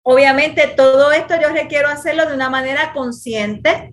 Obviamente 0.03 0.67
todo 0.69 1.13
esto 1.13 1.35
yo 1.39 1.51
requiero 1.51 1.89
hacerlo 1.89 2.25
de 2.25 2.33
una 2.33 2.49
manera 2.49 2.95
consciente 2.95 3.91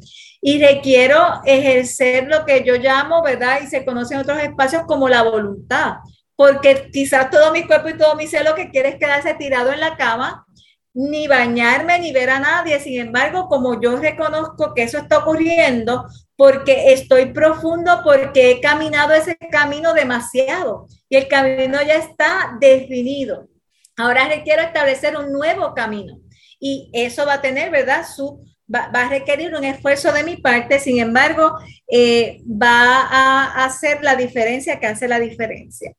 y 0.47 0.61
requiero 0.63 1.41
ejercer 1.43 2.27
lo 2.27 2.45
que 2.45 2.63
yo 2.63 2.75
llamo, 2.75 3.23
¿verdad? 3.23 3.61
Y 3.63 3.67
se 3.67 3.83
conoce 3.83 4.13
en 4.13 4.19
otros 4.19 4.37
espacios 4.43 4.83
como 4.85 5.09
la 5.09 5.23
voluntad 5.23 5.95
porque 6.35 6.89
quizás 6.91 7.29
todo 7.29 7.51
mi 7.51 7.65
cuerpo 7.65 7.89
y 7.89 7.97
todo 7.97 8.15
mi 8.15 8.27
ser 8.27 8.43
lo 8.43 8.55
que 8.55 8.69
quiere 8.69 8.89
es 8.89 8.95
quedarse 8.95 9.33
tirado 9.35 9.71
en 9.71 9.79
la 9.79 9.95
cama, 9.95 10.45
ni 10.93 11.27
bañarme, 11.27 11.99
ni 11.99 12.11
ver 12.11 12.29
a 12.29 12.39
nadie. 12.39 12.79
Sin 12.79 12.99
embargo, 12.99 13.47
como 13.47 13.81
yo 13.81 13.97
reconozco 13.97 14.73
que 14.73 14.83
eso 14.83 14.97
está 14.97 15.19
ocurriendo, 15.19 16.05
porque 16.35 16.93
estoy 16.93 17.27
profundo, 17.27 18.01
porque 18.03 18.51
he 18.51 18.61
caminado 18.61 19.13
ese 19.13 19.37
camino 19.51 19.93
demasiado 19.93 20.87
y 21.09 21.15
el 21.15 21.27
camino 21.27 21.81
ya 21.81 21.95
está 21.95 22.57
definido. 22.59 23.47
Ahora 23.97 24.27
requiero 24.27 24.61
establecer 24.61 25.15
un 25.15 25.31
nuevo 25.31 25.73
camino 25.73 26.19
y 26.59 26.89
eso 26.93 27.25
va 27.25 27.35
a 27.35 27.41
tener, 27.41 27.71
¿verdad? 27.71 28.05
Su, 28.05 28.45
va, 28.73 28.89
a 28.91 29.09
requerir 29.09 29.53
un 29.55 29.63
esfuerzo 29.63 30.11
de 30.11 30.23
mi 30.23 30.37
parte, 30.37 30.79
sin 30.79 30.99
embargo, 30.99 31.57
eh, 31.87 32.41
va 32.45 33.01
a 33.01 33.65
hacer 33.65 34.03
la 34.03 34.15
diferencia 34.15 34.79
que 34.79 34.87
hace 34.87 35.07
la 35.07 35.19
diferencia. 35.19 35.93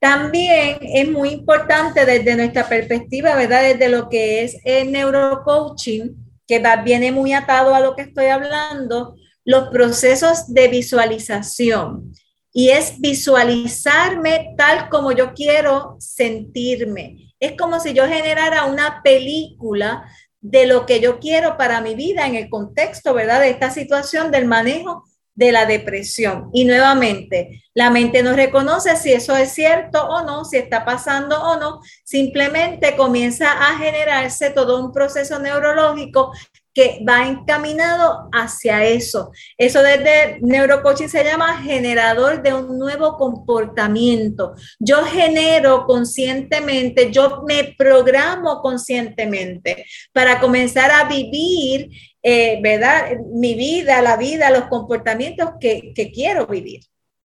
También 0.00 0.78
es 0.80 1.08
muy 1.10 1.30
importante 1.30 2.06
desde 2.06 2.36
nuestra 2.36 2.68
perspectiva, 2.68 3.34
¿verdad? 3.34 3.62
Desde 3.62 3.88
lo 3.88 4.08
que 4.08 4.44
es 4.44 4.56
el 4.64 4.92
neurocoaching, 4.92 6.14
que 6.46 6.60
va, 6.60 6.76
viene 6.76 7.10
muy 7.10 7.32
atado 7.32 7.74
a 7.74 7.80
lo 7.80 7.96
que 7.96 8.02
estoy 8.02 8.26
hablando, 8.26 9.16
los 9.44 9.68
procesos 9.68 10.52
de 10.52 10.68
visualización. 10.68 12.12
Y 12.52 12.70
es 12.70 13.00
visualizarme 13.00 14.54
tal 14.56 14.88
como 14.88 15.12
yo 15.12 15.34
quiero 15.34 15.96
sentirme. 15.98 17.34
Es 17.40 17.52
como 17.52 17.78
si 17.80 17.92
yo 17.92 18.06
generara 18.06 18.64
una 18.66 19.00
película 19.02 20.04
de 20.50 20.66
lo 20.66 20.86
que 20.86 21.00
yo 21.00 21.18
quiero 21.18 21.58
para 21.58 21.82
mi 21.82 21.94
vida 21.94 22.26
en 22.26 22.34
el 22.34 22.48
contexto, 22.48 23.12
¿verdad? 23.12 23.40
De 23.40 23.50
esta 23.50 23.70
situación 23.70 24.30
del 24.30 24.46
manejo 24.46 25.04
de 25.34 25.52
la 25.52 25.66
depresión. 25.66 26.48
Y 26.54 26.64
nuevamente, 26.64 27.62
la 27.74 27.90
mente 27.90 28.22
no 28.22 28.32
reconoce 28.34 28.96
si 28.96 29.12
eso 29.12 29.36
es 29.36 29.52
cierto 29.52 30.02
o 30.08 30.24
no, 30.24 30.44
si 30.44 30.56
está 30.56 30.86
pasando 30.86 31.40
o 31.40 31.60
no, 31.60 31.80
simplemente 32.02 32.96
comienza 32.96 33.52
a 33.52 33.76
generarse 33.76 34.50
todo 34.50 34.82
un 34.82 34.90
proceso 34.90 35.38
neurológico 35.38 36.32
que 36.78 37.02
va 37.04 37.26
encaminado 37.26 38.28
hacia 38.30 38.84
eso. 38.84 39.32
Eso 39.56 39.82
desde 39.82 40.38
neurocoaching 40.40 41.08
se 41.08 41.24
llama 41.24 41.60
generador 41.60 42.40
de 42.40 42.54
un 42.54 42.78
nuevo 42.78 43.16
comportamiento. 43.16 44.54
Yo 44.78 45.02
genero 45.02 45.86
conscientemente, 45.86 47.10
yo 47.10 47.42
me 47.48 47.74
programo 47.76 48.62
conscientemente 48.62 49.86
para 50.12 50.38
comenzar 50.38 50.92
a 50.92 51.08
vivir, 51.08 51.90
eh, 52.22 52.60
¿verdad? 52.62 53.10
Mi 53.34 53.54
vida, 53.54 54.00
la 54.00 54.16
vida, 54.16 54.48
los 54.50 54.68
comportamientos 54.68 55.54
que, 55.58 55.92
quiero 56.14 56.46
vivir. 56.46 56.82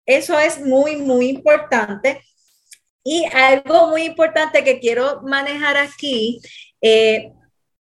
Eso 0.07 0.39
es 0.39 0.59
muy, 0.59 0.95
muy 0.95 1.29
importante. 1.29 2.19
Y 3.03 3.25
algo 3.25 3.89
muy 3.89 4.05
importante 4.05 4.63
que 4.63 4.79
quiero 4.79 5.21
manejar 5.21 5.77
aquí 5.77 6.41
eh, 6.81 7.31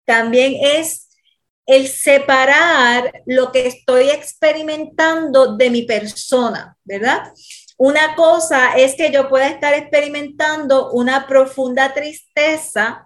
también 0.05 0.55
es 0.59 1.10
el 1.65 1.87
separar 1.87 3.21
lo 3.25 3.51
que 3.51 3.67
estoy 3.67 4.09
experimentando 4.09 5.55
de 5.55 5.69
mi 5.69 5.83
persona, 5.83 6.75
¿verdad? 6.83 7.31
Una 7.77 8.15
cosa 8.15 8.73
es 8.75 8.95
que 8.95 9.11
yo 9.11 9.29
pueda 9.29 9.47
estar 9.47 9.73
experimentando 9.73 10.91
una 10.91 11.27
profunda 11.27 11.93
tristeza 11.93 13.05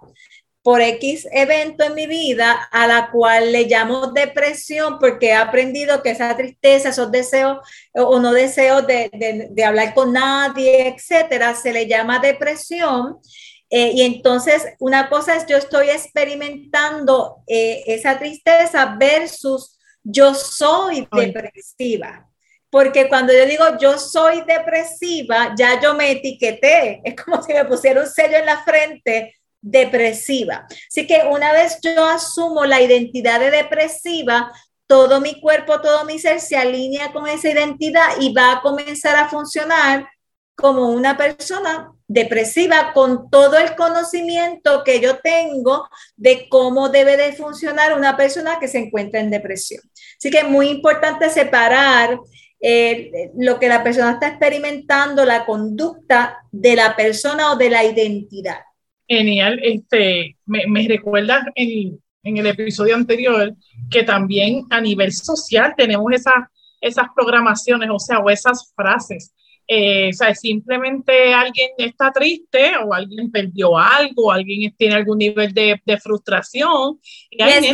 por 0.65 0.81
X 0.81 1.27
evento 1.31 1.83
en 1.83 1.93
mi 1.93 2.07
vida 2.07 2.67
a 2.71 2.87
la 2.87 3.11
cual 3.11 3.51
le 3.51 3.65
llamo 3.65 4.07
depresión 4.07 4.97
porque 4.99 5.27
he 5.27 5.33
aprendido 5.33 6.01
que 6.01 6.09
esa 6.09 6.35
tristeza, 6.35 6.89
esos 6.89 7.11
deseos 7.11 7.59
o 7.93 8.19
no 8.19 8.33
deseos 8.33 8.87
de, 8.87 9.47
de 9.51 9.63
hablar 9.63 9.93
con 9.93 10.11
nadie, 10.11 10.87
etcétera, 10.87 11.53
se 11.53 11.71
le 11.71 11.87
llama 11.87 12.17
depresión. 12.17 13.19
Eh, 13.69 13.91
y 13.95 14.01
entonces, 14.01 14.63
una 14.79 15.09
cosa 15.09 15.35
es 15.35 15.45
yo 15.47 15.57
estoy 15.57 15.89
experimentando 15.89 17.37
eh, 17.47 17.83
esa 17.87 18.17
tristeza 18.19 18.95
versus 18.99 19.77
yo 20.03 20.33
soy 20.33 21.07
depresiva. 21.11 22.29
Porque 22.69 23.07
cuando 23.07 23.33
yo 23.33 23.45
digo 23.45 23.63
yo 23.79 23.97
soy 23.97 24.41
depresiva, 24.41 25.55
ya 25.57 25.79
yo 25.79 25.93
me 25.93 26.11
etiqueté. 26.11 27.01
Es 27.03 27.15
como 27.15 27.41
si 27.41 27.53
me 27.53 27.65
pusiera 27.65 28.01
un 28.01 28.07
sello 28.07 28.37
en 28.37 28.45
la 28.45 28.63
frente 28.63 29.35
depresiva. 29.61 30.67
Así 30.89 31.07
que 31.07 31.23
una 31.29 31.51
vez 31.51 31.79
yo 31.81 32.05
asumo 32.05 32.65
la 32.65 32.81
identidad 32.81 33.39
de 33.39 33.49
depresiva, 33.49 34.51
todo 34.87 35.19
mi 35.21 35.39
cuerpo, 35.41 35.81
todo 35.81 36.05
mi 36.05 36.19
ser 36.19 36.39
se 36.39 36.55
alinea 36.55 37.11
con 37.11 37.27
esa 37.27 37.49
identidad 37.49 38.09
y 38.19 38.31
va 38.31 38.51
a 38.51 38.61
comenzar 38.61 39.15
a 39.15 39.29
funcionar 39.29 40.07
como 40.55 40.89
una 40.89 41.17
persona 41.17 41.91
depresiva 42.07 42.93
con 42.93 43.29
todo 43.29 43.57
el 43.57 43.75
conocimiento 43.75 44.83
que 44.83 45.01
yo 45.01 45.17
tengo 45.19 45.89
de 46.15 46.47
cómo 46.49 46.89
debe 46.89 47.17
de 47.17 47.33
funcionar 47.33 47.97
una 47.97 48.15
persona 48.15 48.57
que 48.59 48.67
se 48.67 48.79
encuentra 48.79 49.19
en 49.19 49.31
depresión. 49.31 49.81
Así 50.17 50.29
que 50.29 50.39
es 50.39 50.49
muy 50.49 50.69
importante 50.69 51.29
separar 51.29 52.19
eh, 52.59 53.31
lo 53.37 53.59
que 53.59 53.67
la 53.67 53.83
persona 53.83 54.11
está 54.11 54.29
experimentando, 54.29 55.25
la 55.25 55.45
conducta 55.45 56.37
de 56.51 56.75
la 56.75 56.95
persona 56.95 57.51
o 57.51 57.57
de 57.57 57.69
la 57.69 57.83
identidad. 57.83 58.59
Genial, 59.07 59.59
este, 59.61 60.37
me, 60.45 60.65
me 60.67 60.87
recuerda 60.87 61.51
en, 61.55 61.99
el 62.23 62.47
episodio 62.47 62.95
anterior 62.95 63.53
que 63.91 64.01
también 64.01 64.65
a 64.71 64.81
nivel 64.81 65.11
social 65.11 65.75
tenemos 65.77 66.11
esa, 66.11 66.49
esas 66.81 67.07
programaciones, 67.15 67.89
o 67.91 67.99
sea, 67.99 68.17
o 68.17 68.31
esas 68.31 68.73
frases 68.75 69.31
eh, 69.67 70.09
o 70.09 70.13
sea, 70.13 70.35
simplemente 70.35 71.33
alguien 71.33 71.71
está 71.77 72.11
triste 72.11 72.73
o 72.77 72.93
alguien 72.93 73.31
perdió 73.31 73.77
algo, 73.77 74.31
alguien 74.31 74.75
tiene 74.77 74.95
algún 74.95 75.17
nivel 75.17 75.53
de, 75.53 75.81
de 75.83 75.97
frustración 75.97 76.99
y 77.29 77.41
ahí, 77.41 77.71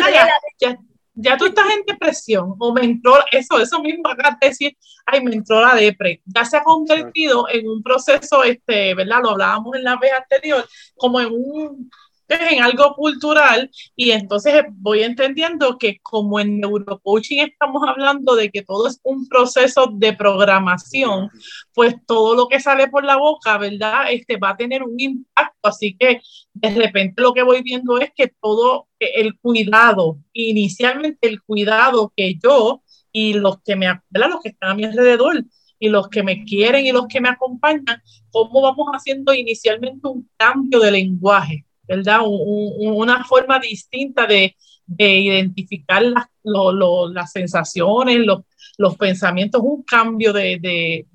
ya, 0.59 0.77
ya, 1.13 1.37
tú 1.37 1.45
estás 1.45 1.65
en 1.75 1.85
depresión 1.85 2.55
o 2.57 2.73
me 2.73 2.83
entró, 2.83 3.15
eso, 3.31 3.59
eso 3.59 3.81
mismo 3.81 4.07
acá 4.07 4.37
decir, 4.39 4.77
ay, 5.05 5.21
me 5.21 5.35
entró 5.35 5.59
la 5.59 5.75
depre, 5.75 6.21
ya 6.25 6.45
se 6.45 6.57
ha 6.57 6.63
convertido 6.63 7.47
en 7.49 7.67
un 7.67 7.83
proceso, 7.83 8.43
este, 8.43 8.95
¿verdad? 8.95 9.19
Lo 9.21 9.31
hablábamos 9.31 9.75
en 9.75 9.83
la 9.83 9.97
vez 9.97 10.13
anterior, 10.13 10.65
como 10.95 11.19
en 11.19 11.27
un 11.31 11.91
en 12.39 12.61
algo 12.61 12.95
cultural 12.95 13.69
y 13.95 14.11
entonces 14.11 14.63
voy 14.71 15.03
entendiendo 15.03 15.77
que 15.77 15.99
como 16.01 16.39
en 16.39 16.59
neurocoaching 16.59 17.39
estamos 17.39 17.83
hablando 17.87 18.35
de 18.35 18.49
que 18.49 18.61
todo 18.61 18.87
es 18.87 18.99
un 19.03 19.27
proceso 19.27 19.89
de 19.93 20.13
programación, 20.13 21.29
pues 21.73 21.95
todo 22.05 22.35
lo 22.35 22.47
que 22.47 22.59
sale 22.59 22.87
por 22.87 23.03
la 23.03 23.17
boca, 23.17 23.57
¿verdad? 23.57 24.11
Este 24.11 24.37
va 24.37 24.51
a 24.51 24.57
tener 24.57 24.83
un 24.83 24.99
impacto, 24.99 25.67
así 25.67 25.95
que 25.97 26.21
de 26.53 26.69
repente 26.69 27.21
lo 27.21 27.33
que 27.33 27.43
voy 27.43 27.61
viendo 27.61 27.97
es 27.99 28.11
que 28.15 28.31
todo 28.41 28.87
el 28.99 29.37
cuidado, 29.39 30.17
inicialmente 30.33 31.27
el 31.27 31.41
cuidado 31.41 32.13
que 32.15 32.35
yo 32.41 32.83
y 33.11 33.33
los 33.33 33.61
que 33.61 33.75
me, 33.75 33.87
¿verdad? 34.09 34.29
Los 34.29 34.41
que 34.41 34.49
están 34.49 34.71
a 34.71 34.75
mi 34.75 34.85
alrededor 34.85 35.43
y 35.79 35.89
los 35.89 36.09
que 36.09 36.23
me 36.23 36.43
quieren 36.45 36.85
y 36.85 36.91
los 36.91 37.07
que 37.07 37.19
me 37.19 37.29
acompañan, 37.29 38.01
cómo 38.29 38.61
vamos 38.61 38.87
haciendo 38.93 39.33
inicialmente 39.33 40.07
un 40.07 40.29
cambio 40.37 40.79
de 40.79 40.91
lenguaje 40.91 41.65
¿verdad? 41.91 42.21
una 42.23 43.25
forma 43.25 43.59
distinta 43.59 44.25
de, 44.25 44.55
identificar 44.97 46.01
las, 46.01 46.25
las 46.43 47.31
sensaciones, 47.31 48.17
los, 48.19 48.43
los, 48.77 48.97
pensamientos, 48.97 49.61
un 49.63 49.83
cambio 49.83 50.31
de, 50.31 51.05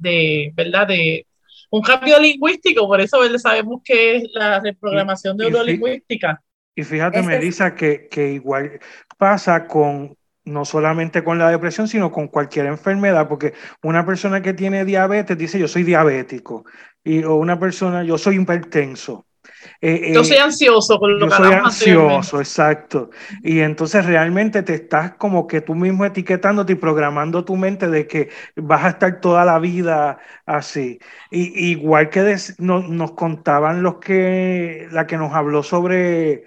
¿verdad? 0.55 0.89
De, 0.89 1.27
un 1.71 1.83
cambio 1.83 2.21
lingüístico, 2.21 2.87
por 2.87 3.01
eso 3.01 3.19
sabemos 3.39 3.81
que 3.83 4.17
es 4.17 4.25
la 4.35 4.61
reprogramación 4.61 5.37
neurolingüística. 5.39 6.43
Y 6.75 6.85
fíjate, 6.85 7.23
Melissa, 7.23 7.75
que, 7.75 8.09
que 8.09 8.33
igual 8.33 8.79
pasa 9.17 9.67
con, 9.67 10.15
no 10.45 10.67
solamente 10.67 11.25
con 11.25 11.39
la 11.39 11.51
depresión, 11.51 11.89
sino 11.89 12.13
con 12.13 12.29
cualquier 12.29 12.67
enfermedad, 12.67 13.29
porque 13.29 13.55
una 13.83 14.05
persona 14.05 14.43
que 14.43 14.53
tiene 14.53 14.85
diabetes 14.85 15.39
dice 15.39 15.59
yo 15.59 15.69
soy 15.69 15.85
diabético, 15.85 16.67
y, 17.03 17.25
o 17.25 17.37
una 17.37 17.59
persona 17.59 18.05
yo 18.05 18.19
soy 18.19 18.37
hipertenso. 18.37 19.27
Eh, 19.81 20.13
yo 20.13 20.25
soy 20.25 20.37
eh, 20.37 20.41
ansioso 20.41 20.99
con 20.99 21.19
lo 21.19 21.29
yo 21.29 21.37
soy 21.37 21.53
ansioso, 21.53 22.41
exacto. 22.41 23.11
Y 23.43 23.61
entonces 23.61 24.07
realmente 24.07 24.63
te 24.63 24.75
estás 24.75 25.13
como 25.15 25.47
que 25.47 25.61
tú 25.61 25.75
mismo 25.75 26.05
etiquetándote 26.05 26.73
y 26.73 26.77
programando 26.77 27.45
tu 27.45 27.57
mente 27.57 27.89
de 27.89 28.07
que 28.07 28.31
vas 28.57 28.85
a 28.85 28.89
estar 28.91 29.21
toda 29.21 29.45
la 29.45 29.59
vida 29.59 30.19
así. 30.47 30.99
Y, 31.31 31.71
igual 31.71 32.11
que 32.11 32.37
nos 32.59 33.13
contaban 33.13 33.83
los 33.83 33.97
que, 33.97 34.89
la 34.91 35.07
que 35.07 35.17
nos 35.17 35.33
habló 35.35 35.63
sobre, 35.63 36.45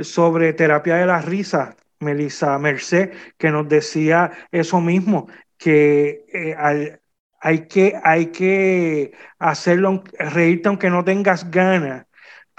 sobre 0.00 0.52
terapia 0.52 0.96
de 0.96 1.06
la 1.06 1.20
risa, 1.20 1.76
Melissa 2.00 2.58
Merced, 2.58 3.12
que 3.36 3.50
nos 3.50 3.68
decía 3.68 4.30
eso 4.50 4.80
mismo, 4.80 5.28
que 5.58 6.24
eh, 6.32 6.98
hay 7.40 7.66
que, 7.66 7.98
hay 8.02 8.26
que 8.26 9.12
hacerlo, 9.38 10.04
reírte 10.18 10.68
aunque 10.68 10.90
no 10.90 11.04
tengas 11.04 11.50
ganas, 11.50 12.06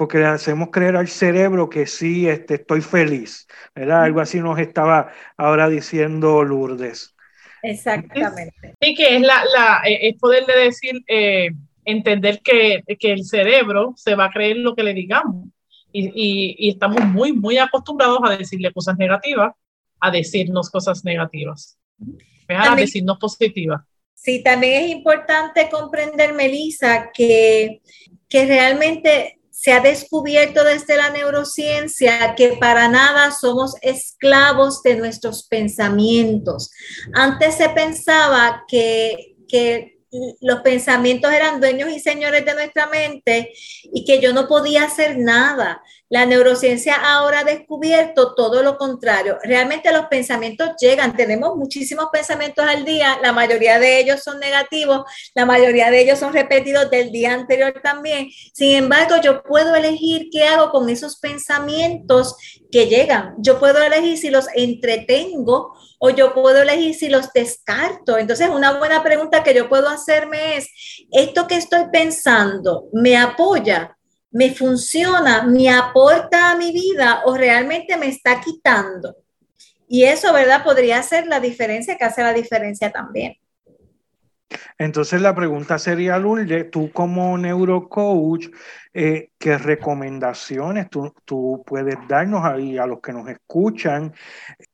porque 0.02 0.18
le 0.18 0.26
hacemos 0.26 0.70
creer 0.72 0.96
al 0.96 1.08
cerebro 1.08 1.70
que 1.70 1.86
sí, 1.86 2.28
este, 2.28 2.56
estoy 2.56 2.82
feliz, 2.82 3.48
¿verdad? 3.76 4.02
Algo 4.02 4.20
así 4.20 4.40
nos 4.40 4.58
estaba 4.58 5.12
ahora 5.38 5.70
diciendo 5.70 6.44
Lourdes. 6.44 7.14
Exactamente. 7.62 8.74
Sí, 8.82 8.96
que 8.96 9.18
es, 9.18 9.22
la, 9.22 9.44
la 9.56 9.82
eh, 9.86 10.10
es 10.10 10.18
poderle 10.18 10.58
decir, 10.58 11.04
eh, 11.08 11.52
entender 11.86 12.42
que, 12.42 12.84
que, 12.98 13.12
el 13.12 13.26
cerebro 13.26 13.94
se 13.96 14.16
va 14.16 14.26
a 14.26 14.32
creer 14.32 14.58
lo 14.58 14.74
que 14.74 14.82
le 14.82 14.96
digamos. 14.96 15.50
Y, 15.92 16.08
y, 16.08 16.56
y, 16.58 16.72
estamos 16.72 17.06
muy, 17.06 17.34
muy 17.34 17.60
acostumbrados 17.60 18.22
a 18.24 18.36
decirle 18.36 18.74
cosas 18.74 18.98
negativas, 18.98 19.54
a 20.00 20.10
decirnos 20.10 20.72
cosas 20.72 21.06
negativas, 21.06 21.78
a 22.48 22.76
decirnos 22.76 23.20
positivas. 23.20 23.82
Sí, 24.16 24.42
también 24.42 24.84
es 24.84 24.90
importante 24.90 25.70
comprender, 25.70 26.34
Melissa, 26.34 27.12
que, 27.14 27.84
que 28.28 28.46
realmente 28.48 29.38
se 29.62 29.74
ha 29.74 29.80
descubierto 29.80 30.64
desde 30.64 30.98
la 30.98 31.12
neurociencia 31.12 32.34
que 32.36 32.58
para 32.60 32.88
nada 32.88 33.30
somos 33.30 33.76
esclavos 33.84 34.82
de 34.82 34.96
nuestros 34.96 35.48
pensamientos. 35.48 36.72
Antes 37.14 37.58
se 37.58 37.70
pensaba 37.70 38.64
que, 38.68 39.36
que 39.48 40.00
los 40.42 40.62
pensamientos 40.62 41.32
eran 41.32 41.60
dueños 41.60 41.92
y 41.92 42.00
señores 42.00 42.44
de 42.44 42.56
nuestra 42.56 42.88
mente 42.88 43.54
y 43.84 44.04
que 44.04 44.20
yo 44.20 44.34
no 44.34 44.48
podía 44.48 44.86
hacer 44.86 45.20
nada. 45.20 45.84
La 46.12 46.26
neurociencia 46.26 46.96
ahora 46.96 47.40
ha 47.40 47.44
descubierto 47.46 48.36
todo 48.36 48.64
lo 48.64 48.76
contrario. 48.78 49.38
Realmente 49.44 49.94
los 49.94 50.08
pensamientos 50.08 50.72
llegan, 50.78 51.16
tenemos 51.16 51.56
muchísimos 51.56 52.08
pensamientos 52.12 52.66
al 52.68 52.84
día, 52.84 53.18
la 53.24 53.32
mayoría 53.32 53.80
de 53.80 54.02
ellos 54.02 54.22
son 54.22 54.38
negativos, 54.42 55.04
la 55.34 55.46
mayoría 55.46 55.90
de 55.90 56.02
ellos 56.02 56.20
son 56.20 56.34
repetidos 56.34 56.92
del 56.92 57.14
día 57.14 57.34
anterior 57.34 57.80
también. 57.82 58.28
Sin 58.54 58.76
embargo, 58.76 59.16
yo 59.24 59.42
puedo 59.42 59.74
elegir 59.74 60.28
qué 60.30 60.44
hago 60.44 60.70
con 60.72 60.90
esos 60.90 61.18
pensamientos 61.18 62.36
que 62.70 62.88
llegan. 62.88 63.36
Yo 63.38 63.58
puedo 63.58 63.82
elegir 63.82 64.18
si 64.18 64.30
los 64.32 64.48
entretengo 64.54 65.74
o 65.98 66.10
yo 66.10 66.34
puedo 66.34 66.62
elegir 66.62 66.94
si 66.94 67.08
los 67.08 67.32
descarto. 67.32 68.18
Entonces, 68.18 68.50
una 68.50 68.78
buena 68.80 69.02
pregunta 69.02 69.44
que 69.44 69.54
yo 69.54 69.70
puedo 69.70 69.88
hacerme 69.88 70.58
es, 70.58 70.68
¿esto 71.10 71.48
que 71.48 71.56
estoy 71.56 71.86
pensando 71.90 72.90
me 72.92 73.16
apoya? 73.16 73.98
¿Me 74.32 74.54
funciona? 74.54 75.44
¿Me 75.44 75.70
aporta 75.70 76.52
a 76.52 76.56
mi 76.56 76.72
vida 76.72 77.22
o 77.26 77.36
realmente 77.36 77.98
me 77.98 78.08
está 78.08 78.40
quitando? 78.42 79.18
Y 79.88 80.06
eso, 80.06 80.32
¿verdad? 80.32 80.64
Podría 80.64 81.04
ser 81.04 81.28
la 81.28 81.42
diferencia 81.42 81.98
que 81.98 82.06
hace 82.06 82.24
la 82.24 82.34
diferencia 82.34 82.92
también. 82.92 83.41
Entonces 84.78 85.22
la 85.22 85.36
pregunta 85.36 85.78
sería, 85.80 86.18
Lourdes, 86.18 86.70
tú 86.72 86.92
como 86.92 87.38
neurocoach, 87.38 88.48
eh, 88.94 89.30
¿qué 89.38 89.58
recomendaciones 89.58 90.88
tú, 90.90 91.64
puedes 91.66 91.96
darnos 92.08 92.44
a 92.44 92.58
los 92.58 93.00
que 93.02 93.14
nos 93.14 93.30
escuchan 93.30 94.14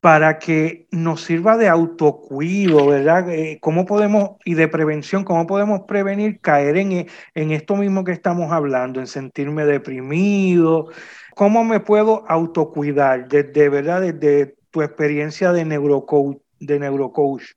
para 0.00 0.38
que 0.38 0.88
nos 0.90 1.22
sirva 1.22 1.56
de 1.56 1.68
autocuido, 1.68 2.86
¿verdad? 2.86 3.30
Eh, 3.30 3.58
¿Cómo 3.60 3.86
podemos, 3.86 4.30
y 4.44 4.54
de 4.54 4.68
prevención, 4.68 5.24
cómo 5.24 5.46
podemos 5.46 5.82
prevenir 5.86 6.40
caer 6.40 6.76
en, 6.78 7.06
en 7.34 7.50
esto 7.52 7.76
mismo 7.76 8.04
que 8.04 8.12
estamos 8.12 8.52
hablando, 8.52 9.00
en 9.00 9.06
sentirme 9.06 9.64
deprimido? 9.64 10.88
¿Cómo 11.36 11.62
me 11.62 11.80
puedo 11.80 12.24
autocuidar 12.28 13.28
desde, 13.28 13.68
¿verdad? 13.68 14.00
Desde 14.00 14.56
tu 14.70 14.82
experiencia 14.82 15.52
de 15.52 15.64
neurocoach? 15.64 16.38
De 16.58 16.80
neurocoach? 16.80 17.52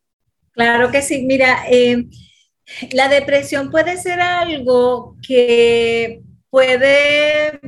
Claro 0.53 0.91
que 0.91 1.01
sí. 1.01 1.23
Mira, 1.25 1.65
eh, 1.69 2.05
la 2.91 3.07
depresión 3.07 3.71
puede 3.71 3.97
ser 3.97 4.19
algo 4.19 5.15
que 5.25 6.21
puede 6.49 7.59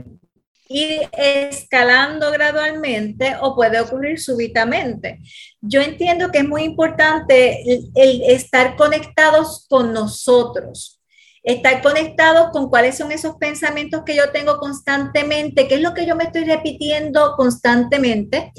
ir 0.70 1.02
escalando 1.14 2.32
gradualmente 2.32 3.36
o 3.42 3.56
puede 3.56 3.80
ocurrir 3.80 4.20
súbitamente. 4.20 5.20
Yo 5.62 5.82
entiendo 5.82 6.32
que 6.32 6.40
es 6.40 6.48
muy 6.48 6.64
importante 6.64 7.64
estar 7.96 8.76
conectados 8.76 9.66
con 9.70 9.94
nosotros, 9.94 11.00
estar 11.44 11.82
conectados 11.82 12.50
con 12.52 12.70
cuáles 12.70 12.98
son 12.98 13.12
esos 13.12 13.36
pensamientos 13.36 14.04
que 14.06 14.16
yo 14.16 14.32
tengo 14.32 14.58
constantemente, 14.58 15.68
qué 15.68 15.76
es 15.76 15.82
lo 15.82 15.94
que 15.94 16.06
yo 16.06 16.16
me 16.16 16.26
estoy 16.26 16.46
repitiendo 16.46 17.36
constantemente 17.38 18.52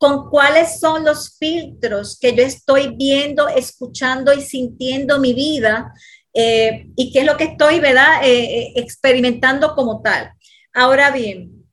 con 0.00 0.30
cuáles 0.30 0.80
son 0.80 1.04
los 1.04 1.36
filtros 1.38 2.18
que 2.18 2.34
yo 2.34 2.42
estoy 2.42 2.96
viendo, 2.96 3.48
escuchando 3.48 4.32
y 4.32 4.40
sintiendo 4.40 5.18
mi 5.18 5.34
vida 5.34 5.92
eh, 6.32 6.86
y 6.96 7.12
qué 7.12 7.20
es 7.20 7.26
lo 7.26 7.36
que 7.36 7.44
estoy, 7.44 7.74
eh, 7.74 8.22
eh, 8.22 8.72
experimentando 8.76 9.74
como 9.74 10.00
tal. 10.00 10.32
Ahora 10.72 11.10
bien, 11.10 11.66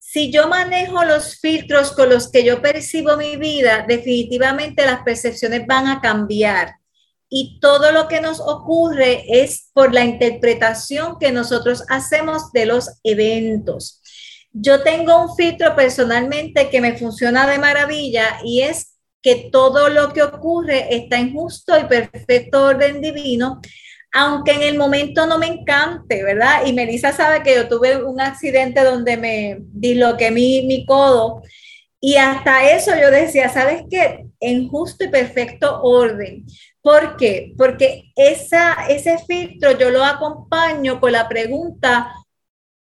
si 0.00 0.32
yo 0.32 0.48
manejo 0.48 1.04
los 1.04 1.36
filtros 1.38 1.92
con 1.92 2.08
los 2.08 2.28
que 2.28 2.42
yo 2.42 2.60
percibo 2.60 3.16
mi 3.16 3.36
vida, 3.36 3.84
definitivamente 3.86 4.84
las 4.84 5.04
percepciones 5.04 5.64
van 5.64 5.86
a 5.86 6.00
cambiar. 6.00 6.74
Y 7.28 7.60
todo 7.60 7.92
lo 7.92 8.08
que 8.08 8.20
nos 8.20 8.40
ocurre 8.40 9.26
es 9.28 9.70
por 9.72 9.94
la 9.94 10.04
interpretación 10.04 11.18
que 11.20 11.30
nosotros 11.30 11.84
hacemos 11.88 12.50
de 12.50 12.66
los 12.66 12.98
eventos. 13.04 14.00
Yo 14.56 14.82
tengo 14.82 15.20
un 15.20 15.34
filtro 15.34 15.74
personalmente 15.74 16.70
que 16.70 16.80
me 16.80 16.96
funciona 16.96 17.46
de 17.46 17.58
maravilla 17.58 18.38
y 18.44 18.62
es 18.62 18.96
que 19.20 19.48
todo 19.50 19.88
lo 19.88 20.12
que 20.12 20.22
ocurre 20.22 20.94
está 20.94 21.18
en 21.18 21.32
justo 21.32 21.78
y 21.78 21.84
perfecto 21.84 22.66
orden 22.66 23.00
divino, 23.00 23.60
aunque 24.12 24.52
en 24.52 24.62
el 24.62 24.78
momento 24.78 25.26
no 25.26 25.38
me 25.38 25.48
encante, 25.48 26.22
¿verdad? 26.22 26.66
Y 26.66 26.72
Melissa 26.72 27.10
sabe 27.10 27.42
que 27.42 27.56
yo 27.56 27.68
tuve 27.68 28.04
un 28.04 28.20
accidente 28.20 28.84
donde 28.84 29.16
me 29.16 29.58
disloqué 29.72 30.30
mi, 30.30 30.64
mi 30.66 30.86
codo 30.86 31.42
y 32.00 32.16
hasta 32.16 32.70
eso 32.70 32.92
yo 33.00 33.10
decía, 33.10 33.48
¿sabes 33.48 33.84
qué? 33.90 34.26
En 34.38 34.68
justo 34.68 35.04
y 35.04 35.08
perfecto 35.08 35.80
orden. 35.82 36.44
¿Por 36.82 37.16
qué? 37.16 37.54
Porque 37.56 38.12
esa, 38.14 38.74
ese 38.90 39.16
filtro 39.26 39.72
yo 39.78 39.88
lo 39.88 40.04
acompaño 40.04 41.00
con 41.00 41.12
la 41.12 41.26
pregunta, 41.26 42.12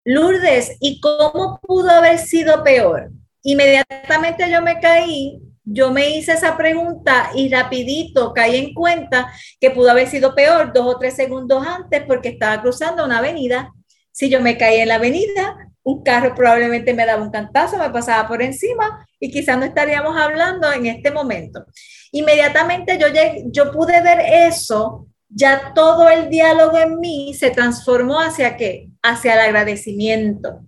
Lourdes, 0.05 0.77
¿y 0.81 1.01
cómo 1.01 1.61
pudo 1.63 1.91
haber 1.91 2.19
sido 2.19 2.65
peor? 2.65 3.11
Inmediatamente 3.43 4.51
yo 4.51 4.61
me 4.61 4.81
caí, 4.81 5.41
yo 5.65 5.93
me 5.93 6.11
hice 6.11 6.33
esa 6.33 6.57
pregunta 6.57 7.31
y 7.35 7.49
rapidito 7.49 8.33
caí 8.33 8.57
en 8.57 8.75
cuenta 8.75 9.33
que 9.61 9.71
pudo 9.71 9.91
haber 9.91 10.09
sido 10.09 10.35
peor 10.35 10.73
dos 10.73 10.87
o 10.87 10.99
tres 10.99 11.15
segundos 11.15 11.65
antes 11.65 12.03
porque 12.07 12.31
estaba 12.31 12.61
cruzando 12.61 13.05
una 13.05 13.19
avenida. 13.19 13.73
Si 14.11 14.29
yo 14.29 14.41
me 14.41 14.59
caí 14.59 14.81
en 14.81 14.89
la 14.89 14.97
avenida, 14.97 15.57
un 15.85 16.03
carro 16.03 16.35
probablemente 16.35 16.95
me 16.95 17.07
daba 17.07 17.23
un 17.23 17.31
cantazo, 17.31 17.79
me 17.79 17.91
pasaba 17.91 18.27
por 18.27 18.43
encima 18.43 19.07
y 19.21 19.31
quizás 19.31 19.57
no 19.57 19.65
estaríamos 19.65 20.17
hablando 20.17 20.73
en 20.73 20.87
este 20.87 21.13
momento. 21.13 21.65
Inmediatamente 22.11 22.99
yo, 22.99 23.07
yo 23.47 23.71
pude 23.71 24.03
ver 24.03 24.19
eso 24.21 25.07
ya 25.35 25.73
todo 25.75 26.09
el 26.09 26.29
diálogo 26.29 26.79
en 26.79 27.01
mí 27.01 27.35
se 27.35 27.51
transformó 27.51 28.21
hacia 28.21 28.57
qué? 28.57 28.89
Hacia 29.03 29.35
el 29.35 29.41
agradecimiento. 29.41 30.61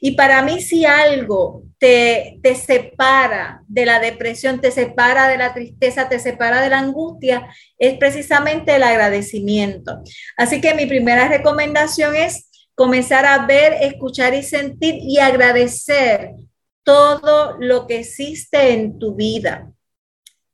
Y 0.00 0.12
para 0.12 0.42
mí 0.42 0.60
si 0.60 0.84
algo 0.84 1.64
te, 1.78 2.38
te 2.42 2.54
separa 2.54 3.62
de 3.66 3.86
la 3.86 3.98
depresión, 4.00 4.60
te 4.60 4.70
separa 4.70 5.28
de 5.28 5.38
la 5.38 5.52
tristeza, 5.52 6.08
te 6.08 6.18
separa 6.18 6.62
de 6.62 6.70
la 6.70 6.78
angustia, 6.78 7.48
es 7.78 7.98
precisamente 7.98 8.76
el 8.76 8.82
agradecimiento. 8.82 10.02
Así 10.36 10.60
que 10.60 10.74
mi 10.74 10.86
primera 10.86 11.28
recomendación 11.28 12.14
es 12.14 12.48
comenzar 12.74 13.26
a 13.26 13.46
ver, 13.46 13.74
escuchar 13.80 14.34
y 14.34 14.42
sentir 14.42 14.96
y 14.98 15.18
agradecer 15.18 16.30
todo 16.84 17.56
lo 17.58 17.86
que 17.86 18.00
existe 18.00 18.72
en 18.72 18.98
tu 18.98 19.14
vida 19.14 19.72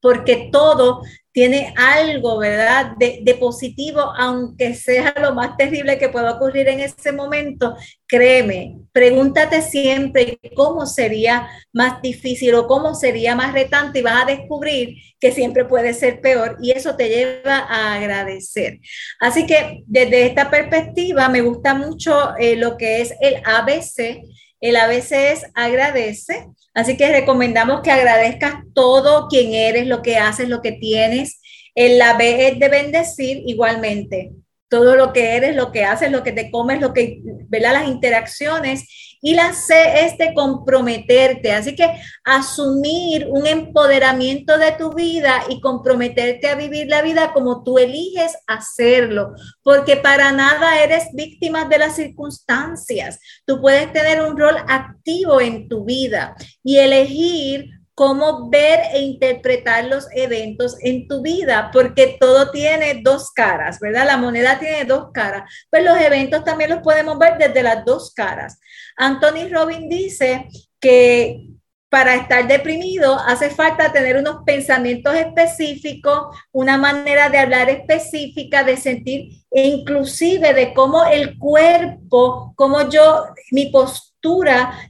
porque 0.01 0.49
todo 0.53 1.03
tiene 1.39 1.73
algo, 1.77 2.39
¿verdad?, 2.39 2.97
de, 2.99 3.37
positivo, 3.39 4.01
aunque 4.19 4.75
sea 4.75 5.15
lo 5.23 5.37
más 5.37 5.57
terrible 5.57 5.97
que 5.97 6.09
pueda 6.09 6.33
ocurrir 6.33 6.67
en 6.67 6.81
ese 6.81 7.13
momento, 7.13 7.77
créeme, 8.09 8.79
pregúntate 8.91 9.63
siempre 9.63 10.41
cómo 10.57 10.85
sería 10.85 11.49
más 11.73 12.03
difícil 12.03 12.57
o 12.57 12.67
cómo 12.67 12.93
sería 12.97 13.37
más 13.37 13.53
retante 13.53 14.01
y 14.01 14.03
vas 14.03 14.25
a 14.25 14.27
descubrir 14.27 14.97
que 15.21 15.31
siempre 15.31 15.65
puede 15.65 15.95
ser 15.95 16.21
peor 16.21 16.57
y 16.61 16.73
eso 16.73 16.97
te 16.97 17.09
lleva 17.09 17.59
a 17.59 17.95
agradecer. 17.95 18.81
Así 19.21 19.47
que 19.47 19.85
desde 19.87 20.27
esta 20.27 20.51
perspectiva 20.51 21.29
me 21.29 21.43
gusta 21.43 21.73
mucho 21.73 22.37
eh, 22.37 22.57
lo 22.57 22.77
que 22.77 23.01
es 23.01 23.15
el 23.21 23.37
ABC. 23.45 24.25
El 24.61 24.77
ABC 24.77 25.13
es 25.33 25.47
agradece, 25.55 26.49
Así 26.79 26.97
que 26.97 27.11
recomendamos 27.11 27.81
que 27.83 27.91
agradezcas 27.91 28.63
todo 28.73 29.27
quien 29.27 29.53
eres, 29.53 29.89
lo 29.89 30.01
que 30.01 30.17
haces, 30.17 30.49
lo 30.49 30.63
que 30.63 30.71
tienes. 30.71 31.41
El 31.75 31.99
la 31.99 32.17
B 32.17 32.47
es 32.47 32.61
de 32.61 32.69
bendecir 32.69 33.43
igualmente. 33.47 34.31
Todo 34.69 34.95
lo 34.95 35.13
que 35.13 35.35
eres, 35.35 35.57
lo 35.57 35.73
que 35.73 35.85
haces, 35.85 36.13
lo 36.13 36.23
que 36.23 36.31
te 36.31 36.53
comes, 36.53 36.81
lo 36.81 36.93
que, 36.93 37.19
¿verdad? 37.49 37.73
Las 37.73 37.89
interacciones 37.89 39.08
y 39.21 39.35
la 39.35 39.53
C 39.53 40.07
es 40.07 40.19
de 40.19 40.35
comprometerte. 40.35 41.53
Así 41.53 41.75
que 41.75 41.89
asumir 42.25 43.27
un 43.31 43.47
empoderamiento 43.47 44.59
de 44.59 44.73
tu 44.73 44.93
vida 44.93 45.43
y 45.49 45.61
comprometerte 45.61 46.49
a 46.49 46.55
vivir 46.55 46.89
la 46.89 47.03
vida 47.03 47.33
como 47.33 47.63
tú 47.63 47.79
eliges 47.79 48.37
hacerlo, 48.47 49.35
porque 49.63 49.97
para 49.97 50.33
nada 50.33 50.83
eres 50.83 51.05
víctima 51.13 51.65
de 51.67 51.79
las 51.79 51.97
circunstancias. 51.97 53.19
Tú 53.45 53.61
puedes 53.61 53.93
tener 53.93 54.23
un 54.23 54.39
rol 54.39 54.57
activo 54.69 55.41
en 55.41 55.69
tu 55.69 55.85
vida 55.85 56.35
y 56.63 56.79
elegir 56.79 57.78
cómo 57.99 58.49
ver 58.49 58.79
e 58.95 59.01
interpretar 59.01 59.87
los 59.87 60.07
eventos 60.13 60.77
en 60.83 61.09
tu 61.09 61.21
vida, 61.21 61.69
porque 61.73 62.17
todo 62.21 62.53
tiene 62.53 63.01
dos 63.03 63.33
caras, 63.33 63.81
¿verdad? 63.81 64.07
La 64.07 64.17
moneda 64.17 64.57
tiene 64.61 64.85
dos 64.85 65.11
caras, 65.13 65.53
pues 65.69 65.85
los 65.85 65.99
eventos 66.01 66.45
también 66.45 66.71
los 66.71 66.79
podemos 66.79 67.19
ver 67.19 67.39
desde 67.39 67.61
las 67.61 67.85
dos 67.85 68.15
caras. 68.15 68.61
Anthony 68.97 69.49
Robin 69.51 69.89
dice 69.89 70.47
que 70.79 71.49
para 71.89 72.15
estar 72.15 72.47
deprimido 72.47 73.19
hace 73.19 73.51
falta 73.51 73.91
tener 73.91 74.17
unos 74.17 74.45
pensamientos 74.47 75.17
específicos, 75.17 76.37
una 76.53 76.79
manera 76.79 77.29
de 77.31 77.39
hablar 77.39 77.69
específica, 77.69 78.63
de 78.63 78.77
sentir, 78.77 79.43
e 79.51 79.67
inclusive 79.67 80.55
de 80.55 80.73
cómo 80.73 81.05
el 81.05 81.37
cuerpo, 81.37 82.53
cómo 82.55 82.89
yo, 82.89 83.27
mi 83.51 83.73
postura, 83.73 84.08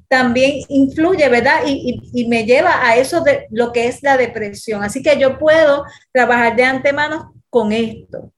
también 0.09 0.65
influye, 0.69 1.29
¿verdad? 1.29 1.63
Y, 1.67 2.27
me 2.29 2.45
lleva 2.45 2.87
a 2.87 2.97
eso 2.97 3.23
de 3.23 3.47
lo 3.51 3.73
que 3.73 3.87
es 3.87 4.03
la 4.03 4.17
depresión. 4.17 4.83
Así 4.83 5.03
que 5.03 5.19
yo 5.19 5.39
puedo 5.39 5.85
trabajar 6.13 6.57
de 6.57 6.65
antemano 6.65 7.35
con 7.51 7.73
esto. 7.73 8.33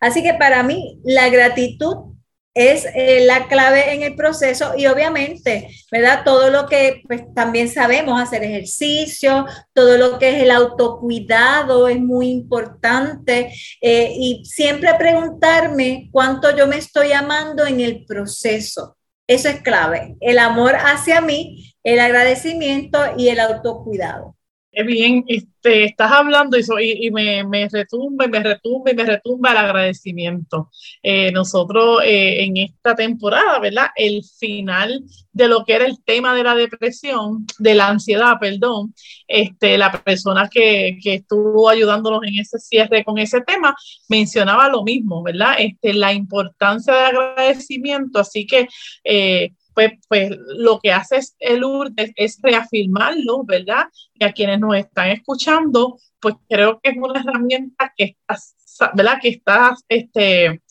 Así 0.00 0.22
que 0.22 0.34
para 0.34 0.62
mí 0.62 1.00
la 1.04 1.28
gratitud 1.28 2.16
es 2.54 2.86
eh, 2.94 3.26
la 3.26 3.48
clave 3.48 3.92
en 3.92 4.02
el 4.02 4.16
proceso 4.16 4.72
y 4.78 4.86
obviamente, 4.86 5.68
¿verdad? 5.92 6.22
Todo 6.24 6.48
lo 6.50 6.66
que 6.66 7.02
pues, 7.06 7.22
también 7.34 7.68
sabemos, 7.68 8.18
hacer 8.18 8.42
ejercicio, 8.44 9.44
todo 9.74 9.98
lo 9.98 10.18
que 10.18 10.30
es 10.30 10.42
el 10.42 10.50
autocuidado 10.50 11.86
es 11.86 12.00
muy 12.00 12.30
importante 12.30 13.52
eh, 13.82 14.10
y 14.16 14.42
siempre 14.46 14.94
preguntarme 14.98 16.08
cuánto 16.10 16.56
yo 16.56 16.66
me 16.66 16.78
estoy 16.78 17.12
amando 17.12 17.66
en 17.66 17.80
el 17.80 18.06
proceso. 18.06 18.95
Eso 19.26 19.48
es 19.48 19.60
clave. 19.62 20.16
El 20.20 20.38
amor 20.38 20.74
hacia 20.76 21.20
mí, 21.20 21.74
el 21.82 21.98
agradecimiento 21.98 22.98
y 23.16 23.28
el 23.28 23.40
autocuidado. 23.40 24.35
Bien, 24.84 25.24
este, 25.26 25.84
estás 25.84 26.12
hablando 26.12 26.58
y, 26.58 27.06
y, 27.06 27.10
me, 27.10 27.44
me, 27.44 27.66
retumba 27.66 28.26
y 28.26 28.28
me 28.28 28.42
retumba 28.42 28.90
y 28.90 28.94
me 28.94 29.04
retumba 29.06 29.52
el 29.52 29.56
agradecimiento. 29.56 30.70
Eh, 31.02 31.32
nosotros 31.32 32.02
eh, 32.04 32.44
en 32.44 32.58
esta 32.58 32.94
temporada, 32.94 33.58
¿verdad? 33.58 33.86
El 33.96 34.22
final 34.22 35.02
de 35.32 35.48
lo 35.48 35.64
que 35.64 35.76
era 35.76 35.86
el 35.86 36.02
tema 36.04 36.34
de 36.34 36.44
la 36.44 36.54
depresión, 36.54 37.46
de 37.58 37.74
la 37.74 37.88
ansiedad, 37.88 38.34
perdón, 38.38 38.94
este, 39.26 39.78
la 39.78 39.90
persona 39.92 40.46
que, 40.52 40.98
que 41.02 41.14
estuvo 41.14 41.70
ayudándonos 41.70 42.20
en 42.24 42.38
ese 42.38 42.58
cierre 42.58 43.02
con 43.02 43.16
ese 43.16 43.40
tema 43.40 43.74
mencionaba 44.10 44.68
lo 44.68 44.82
mismo, 44.84 45.22
¿verdad? 45.22 45.54
Este, 45.58 45.94
la 45.94 46.12
importancia 46.12 46.92
del 46.92 47.16
agradecimiento, 47.16 48.18
así 48.18 48.46
que... 48.46 48.68
Eh, 49.04 49.52
pues, 49.76 49.92
pues 50.08 50.30
lo 50.56 50.80
que 50.80 50.90
hace 50.90 51.18
es 51.18 51.36
el 51.38 51.62
URDES 51.62 52.12
es 52.16 52.38
reafirmarlo, 52.42 53.44
¿verdad? 53.44 53.88
Y 54.14 54.24
a 54.24 54.32
quienes 54.32 54.58
nos 54.58 54.74
están 54.74 55.10
escuchando, 55.10 55.98
pues 56.18 56.34
creo 56.48 56.80
que 56.80 56.90
es 56.90 56.96
una 56.96 57.20
herramienta 57.20 57.92
que 57.94 58.16
está, 58.26 58.92
¿verdad? 58.94 59.18
Que 59.20 59.28
está, 59.28 59.76
este, 59.86 60.62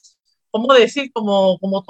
¿cómo 0.49 0.73
decir? 0.73 1.11
Como, 1.13 1.59
como 1.59 1.85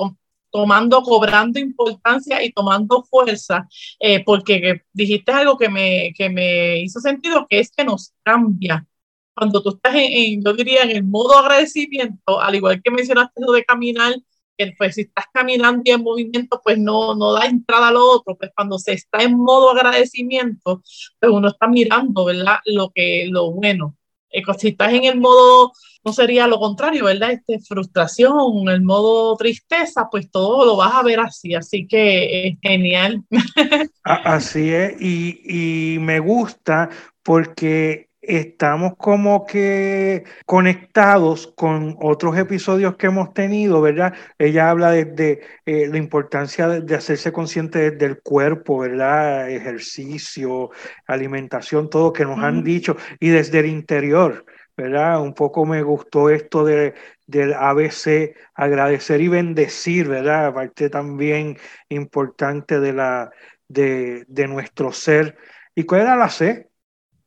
tomando, 0.51 1.01
cobrando 1.03 1.57
importancia 1.57 2.43
y 2.43 2.51
tomando 2.51 3.03
fuerza, 3.03 3.65
eh, 3.97 4.21
porque 4.25 4.81
dijiste 4.91 5.31
algo 5.31 5.57
que 5.57 5.69
me, 5.69 6.13
que 6.17 6.29
me 6.29 6.79
hizo 6.79 6.99
sentido, 6.99 7.47
que 7.49 7.59
es 7.59 7.71
que 7.71 7.85
nos 7.85 8.13
cambia. 8.23 8.85
Cuando 9.33 9.63
tú 9.63 9.69
estás 9.69 9.95
en, 9.95 10.43
yo 10.43 10.51
diría, 10.51 10.83
en 10.83 10.91
el 10.91 11.03
modo 11.05 11.37
agradecimiento, 11.37 12.41
al 12.41 12.55
igual 12.55 12.81
que 12.83 12.91
mencionaste 12.91 13.39
lo 13.39 13.53
de 13.53 13.63
caminar, 13.63 14.15
que 14.57 14.73
pues 14.77 14.95
si 14.95 15.01
estás 15.01 15.25
caminando 15.33 15.81
y 15.85 15.91
en 15.91 16.03
movimiento, 16.03 16.61
pues 16.63 16.77
no, 16.77 17.15
no 17.15 17.33
da 17.33 17.45
entrada 17.45 17.89
a 17.89 17.91
lo 17.91 18.05
otro, 18.05 18.35
pues 18.35 18.51
cuando 18.55 18.79
se 18.79 18.93
está 18.93 19.23
en 19.23 19.37
modo 19.37 19.71
agradecimiento, 19.71 20.81
pues 21.19 21.31
uno 21.31 21.47
está 21.49 21.67
mirando, 21.67 22.25
¿verdad? 22.25 22.57
Lo 22.65 22.91
que, 22.93 23.27
lo 23.29 23.51
bueno. 23.51 23.95
Eh, 24.31 24.43
si 24.57 24.69
estás 24.69 24.93
en 24.93 25.05
el 25.05 25.19
modo, 25.19 25.71
no 26.03 26.11
sería 26.11 26.47
lo 26.47 26.59
contrario, 26.59 27.05
¿verdad? 27.05 27.31
Este, 27.31 27.59
frustración, 27.59 28.67
el 28.67 28.81
modo 28.81 29.35
tristeza, 29.37 30.07
pues 30.11 30.29
todo 30.29 30.65
lo 30.65 30.75
vas 30.75 30.93
a 30.93 31.03
ver 31.03 31.19
así, 31.19 31.55
así 31.55 31.87
que 31.87 32.47
es 32.47 32.57
genial. 32.61 33.23
Así 34.03 34.71
es, 34.71 35.01
y, 35.01 35.95
y 35.95 35.99
me 35.99 36.19
gusta 36.19 36.89
porque 37.23 38.09
estamos 38.27 38.93
como 38.97 39.45
que 39.45 40.23
conectados 40.45 41.47
con 41.55 41.95
otros 42.01 42.37
episodios 42.37 42.95
que 42.95 43.07
hemos 43.07 43.33
tenido, 43.33 43.81
¿verdad? 43.81 44.13
Ella 44.37 44.69
habla 44.69 44.91
de, 44.91 45.41
eh, 45.65 45.87
la 45.87 45.97
importancia 45.97 46.67
de, 46.67 46.95
hacerse 46.95 47.31
consciente 47.31 47.91
del 47.91 48.21
cuerpo, 48.21 48.79
¿verdad? 48.79 49.49
Ejercicio, 49.49 50.71
alimentación, 51.07 51.89
todo 51.89 52.13
que 52.13 52.25
nos 52.25 52.39
han 52.39 52.63
dicho, 52.63 52.97
y 53.19 53.29
desde 53.29 53.59
el 53.59 53.67
interior, 53.67 54.45
¿verdad? 54.77 55.21
Un 55.21 55.33
poco 55.33 55.65
me 55.65 55.81
gustó 55.83 56.29
esto 56.29 56.65
de, 56.65 56.93
del 57.27 57.53
ABC, 57.53 58.35
agradecer 58.53 59.21
y 59.21 59.27
bendecir, 59.27 60.07
¿verdad? 60.07 60.53
Parte 60.53 60.89
también 60.89 61.57
importante 61.89 62.79
de, 62.79 62.93
la, 62.93 63.31
de, 63.67 64.25
de 64.27 64.47
nuestro 64.47 64.91
ser. 64.91 65.37
¿Y 65.75 65.83
cuál 65.85 66.01
era 66.01 66.15
la 66.15 66.29
C? 66.29 66.69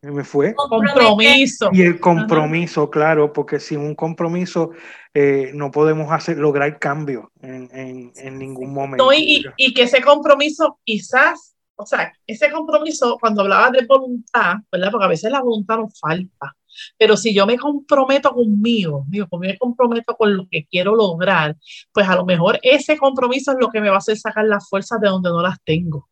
Me 0.02 0.24
fue. 0.24 0.54
Compromiso. 0.54 1.70
Y 1.72 1.82
el 1.82 1.98
compromiso, 2.00 2.90
claro, 2.90 3.32
porque 3.32 3.58
sin 3.58 3.80
un 3.80 3.94
compromiso 3.94 4.70
eh, 5.12 5.50
no 5.54 5.70
podemos 5.70 6.12
hacer, 6.12 6.38
lograr 6.38 6.78
cambio 6.78 7.32
en, 7.40 8.12
en, 8.14 8.38
ningún 8.38 8.72
momento. 8.72 9.12
y, 9.12 9.44
y, 9.56 9.74
que 9.74 9.82
ese 9.82 10.00
compromiso 10.00 10.78
quizás, 10.84 11.56
o 11.76 11.84
sea, 11.84 12.12
ese 12.26 12.50
compromiso, 12.50 13.18
cuando 13.20 13.42
hablabas 13.42 13.72
de 13.72 13.86
voluntad, 13.86 14.54
¿verdad? 14.70 14.90
Porque 14.92 15.06
a 15.06 15.08
veces 15.08 15.32
la 15.32 15.42
voluntad 15.42 15.78
nos 15.78 15.98
falta. 15.98 16.54
Pero 16.96 17.16
si 17.16 17.34
yo 17.34 17.46
me 17.46 17.58
comprometo 17.58 18.32
conmigo, 18.32 19.04
digo, 19.08 19.26
me 19.38 19.58
comprometo 19.58 20.14
con 20.14 20.36
lo 20.36 20.46
que 20.48 20.66
quiero 20.66 20.94
lograr, 20.94 21.56
pues 21.92 22.08
a 22.08 22.14
lo 22.14 22.24
mejor 22.24 22.60
ese 22.62 22.96
compromiso 22.96 23.52
es 23.52 23.58
lo 23.60 23.68
que 23.70 23.80
me 23.80 23.88
va 23.88 23.96
a 23.96 23.98
hacer 23.98 24.16
sacar 24.16 24.44
las 24.44 24.68
fuerzas 24.68 25.00
de 25.00 25.08
donde 25.08 25.30
no 25.30 25.42
las 25.42 25.58
tengo. 25.64 26.08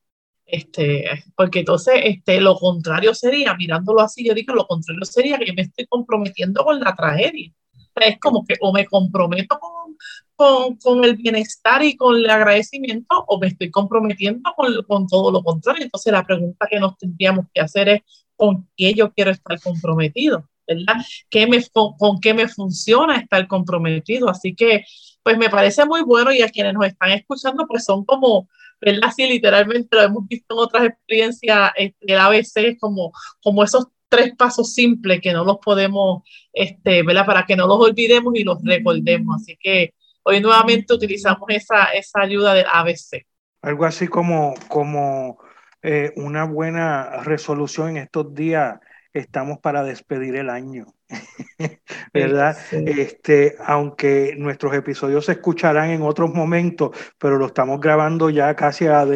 Este, 0.46 1.04
porque 1.35 1.61
entonces 1.61 1.94
este, 2.04 2.40
lo 2.40 2.56
contrario 2.56 3.12
sería, 3.14 3.54
mirándolo 3.54 4.00
así, 4.00 4.24
yo 4.24 4.32
digo, 4.32 4.54
lo 4.54 4.66
contrario 4.66 5.04
sería 5.04 5.38
que 5.38 5.46
yo 5.46 5.54
me 5.54 5.62
estoy 5.62 5.87
comprometiendo 5.87 6.64
con 6.64 6.78
la 6.78 6.94
tragedia. 6.94 7.52
es 7.96 8.20
como 8.20 8.44
que 8.44 8.54
o 8.61 8.72
me 8.72 8.87
comprometo 8.87 9.59
con, 9.59 9.96
con, 10.37 10.76
con, 10.76 11.04
el 11.04 11.16
bienestar 11.16 11.82
y 11.82 11.96
con 11.96 12.16
el 12.16 12.30
agradecimiento 12.30 13.24
o 13.26 13.40
me 13.40 13.48
estoy 13.48 13.70
comprometiendo 13.72 14.52
con, 14.56 14.82
con, 14.85 15.06
todo 15.09 15.32
lo 15.32 15.42
contrario. 15.42 15.85
Entonces 15.85 16.12
la 16.12 16.24
pregunta 16.24 16.68
que 16.70 16.78
nos 16.78 16.96
tendríamos 16.96 17.46
que 17.52 17.61
hacer 17.61 17.88
es, 17.88 18.00
¿con 18.37 18.68
qué 18.76 18.94
yo 18.94 19.12
quiero 19.12 19.32
estar 19.32 19.61
comprometido? 19.61 20.48
¿Verdad? 20.68 20.96
¿Qué 21.28 21.46
me, 21.46 21.59
¿Con 21.72 22.20
qué 22.20 22.35
me 22.35 22.48
funciona 22.48 23.16
estar 23.16 23.46
comprometido? 23.48 24.28
Así 24.28 24.54
que, 24.54 24.85
pues 25.22 25.38
me 25.38 25.50
parece 25.50 25.85
muy 25.87 26.02
bueno 26.02 26.32
y 26.32 26.42
a 26.42 26.48
quienes 26.48 26.74
nos 26.74 26.87
están 26.87 27.11
escuchando, 27.11 27.66
pues 27.66 27.85
son 27.85 28.04
como 28.04 28.48
¿verdad? 28.80 29.10
Sí, 29.14 29.28
literalmente 29.28 29.96
lo 29.96 30.02
hemos 30.02 30.28
visto 30.28 30.54
en 30.54 30.60
otras 30.60 30.84
experiencias, 30.86 31.72
este, 31.76 32.12
el 32.12 32.18
ABC 32.18 32.56
es 32.56 32.78
como, 32.78 33.12
como 33.42 33.64
esos 33.64 33.88
tres 34.08 34.34
pasos 34.36 34.72
simples 34.72 35.20
que 35.20 35.32
no 35.32 35.44
los 35.44 35.58
podemos, 35.58 36.22
este, 36.52 37.02
¿verdad? 37.02 37.26
Para 37.26 37.44
que 37.44 37.56
no 37.56 37.66
los 37.66 37.78
olvidemos 37.80 38.34
y 38.36 38.44
los 38.44 38.62
recordemos. 38.62 39.42
Así 39.42 39.58
que 39.60 39.94
hoy 40.22 40.40
nuevamente 40.40 40.94
utilizamos 40.94 41.48
esa, 41.48 41.84
esa 41.86 42.20
ayuda 42.20 42.54
del 42.54 42.66
ABC. 42.72 43.26
Algo 43.62 43.84
así 43.84 44.06
como, 44.06 44.54
como 44.68 45.38
eh, 45.82 46.12
una 46.16 46.44
buena 46.44 47.22
resolución 47.22 47.90
en 47.90 47.96
estos 47.98 48.34
días, 48.34 48.78
estamos 49.12 49.58
para 49.58 49.82
despedir 49.82 50.36
el 50.36 50.50
año. 50.50 50.95
¿verdad? 52.12 52.57
Este, 52.73 53.57
aunque 53.64 54.35
nuestros 54.37 54.75
episodios 54.75 55.27
se 55.27 55.33
escucharán 55.33 55.90
en 55.90 56.03
otros 56.03 56.35
momentos, 56.35 56.97
pero 57.19 57.38
lo 57.38 57.47
estamos 57.47 57.81
grabando 57.81 58.31
ya 58.31 58.55
casi 58.57 58.87
a, 58.87 59.07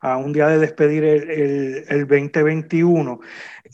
a 0.00 0.16
un 0.16 0.32
día 0.32 0.48
de 0.48 0.58
despedir 0.58 1.04
el, 1.04 1.84
el, 1.88 2.06
2021. 2.06 3.20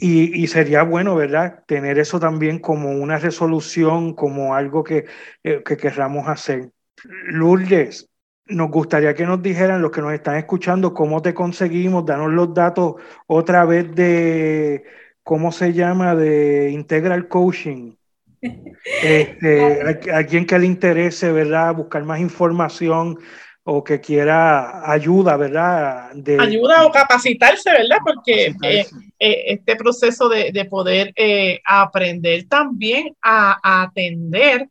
Y, 0.01 0.43
y, 0.43 0.47
sería 0.47 0.83
bueno, 0.83 1.17
¿verdad? 1.17 1.65
Tener 1.67 1.99
eso 1.99 2.21
también 2.21 2.59
como 2.61 2.91
una 2.93 3.19
resolución, 3.19 4.15
como 4.15 4.55
algo 4.55 4.85
que, 4.85 5.07
eh, 5.43 5.63
que 5.65 5.77
querramos 5.77 6.29
hacer. 6.29 6.71
Lourdes, 7.05 8.09
nos 8.47 8.71
gustaría 8.71 9.15
que 9.15 9.27
nos 9.27 9.43
dijeran 9.43 9.83
los 9.83 9.91
que 9.91 10.01
nos 10.01 10.13
están 10.13 10.37
escuchando 10.37 10.95
cómo 10.95 11.21
te 11.23 11.35
conseguimos, 11.35 12.07
danos 12.07 12.33
los 12.33 12.55
datos 12.55 12.95
otra 13.27 13.65
vez 13.65 13.95
de 13.95 14.85
¿cómo 15.29 15.53
se 15.53 15.75
llama? 15.75 16.15
De 16.15 16.71
Integral 16.71 17.29
Coaching. 17.29 17.95
Este, 19.03 19.83
a, 20.13 20.25
quien 20.25 20.47
que 20.47 20.59
le 20.59 20.65
interese, 20.65 21.31
¿verdad? 21.31 21.75
Buscar 21.75 22.05
más 22.05 22.21
información 22.21 23.19
o 23.65 23.85
que 23.85 24.01
quiera 24.01 24.91
ayuda, 24.91 25.37
¿verdad? 25.37 26.13
De, 26.15 26.39
ayuda 26.41 26.87
o 26.87 26.91
capacitarse, 26.91 27.71
¿verdad? 27.71 27.99
Porque 28.03 28.55
eh, 28.63 28.87
eh, 29.19 29.45
este 29.49 29.77
proceso 29.77 30.31
de, 30.31 30.51
de 30.53 30.65
poder 30.65 31.13
eh, 31.17 31.61
aprender 31.65 32.49
también 32.49 33.15
a, 33.21 33.83
atender 33.83 34.71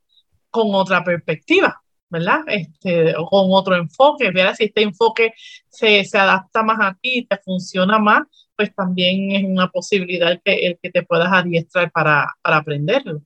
con 0.49 0.73
otra 0.73 1.03
perspectiva, 1.03 1.79
¿verdad? 2.09 2.39
Este, 2.47 3.15
o 3.15 3.27
con 3.27 3.45
otro 3.51 3.75
enfoque, 3.75 4.31
¿verdad? 4.31 4.55
Si 4.55 4.63
este 4.63 4.81
enfoque 4.81 5.33
se, 5.69 6.03
se 6.03 6.17
adapta 6.17 6.63
más 6.63 6.79
a 6.81 6.97
ti, 6.99 7.27
te 7.29 7.37
funciona 7.37 7.99
más, 7.99 8.23
pues 8.57 8.73
también 8.75 9.31
es 9.31 9.43
una 9.45 9.69
posibilidad 9.69 10.39
que, 10.43 10.53
el 10.67 10.79
que 10.81 10.89
te 10.89 11.03
puedas 11.03 11.29
adiestrar 11.31 11.91
para, 11.91 12.27
para 12.41 12.57
aprenderlo. 12.57 13.21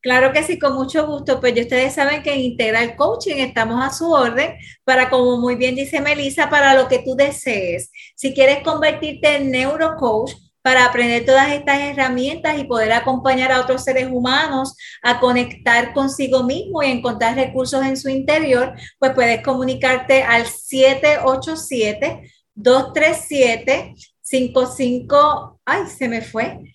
Claro 0.00 0.32
que 0.32 0.44
sí, 0.44 0.58
con 0.58 0.74
mucho 0.74 1.06
gusto. 1.06 1.40
Pues 1.40 1.58
ustedes 1.58 1.94
saben 1.94 2.22
que 2.22 2.32
en 2.32 2.40
Integral 2.40 2.94
Coaching 2.94 3.36
estamos 3.38 3.82
a 3.84 3.92
su 3.92 4.12
orden 4.12 4.54
para, 4.84 5.10
como 5.10 5.38
muy 5.38 5.56
bien 5.56 5.74
dice 5.74 6.00
Melissa, 6.00 6.48
para 6.48 6.74
lo 6.74 6.86
que 6.86 7.00
tú 7.00 7.16
desees. 7.16 7.90
Si 8.14 8.32
quieres 8.32 8.62
convertirte 8.62 9.36
en 9.36 9.50
neurocoach, 9.50 10.32
para 10.66 10.84
aprender 10.84 11.24
todas 11.24 11.52
estas 11.52 11.78
herramientas 11.78 12.58
y 12.58 12.64
poder 12.64 12.90
acompañar 12.90 13.52
a 13.52 13.60
otros 13.60 13.84
seres 13.84 14.08
humanos 14.10 14.74
a 15.00 15.20
conectar 15.20 15.92
consigo 15.92 16.42
mismo 16.42 16.82
y 16.82 16.86
encontrar 16.86 17.36
recursos 17.36 17.84
en 17.84 17.96
su 17.96 18.08
interior, 18.08 18.74
pues 18.98 19.12
puedes 19.12 19.44
comunicarte 19.44 20.24
al 20.24 20.44
787 20.44 22.32
237 22.56 23.94
55, 24.26 25.60
ay, 25.64 25.86
se 25.86 26.08
me 26.08 26.20
fue. 26.20 26.74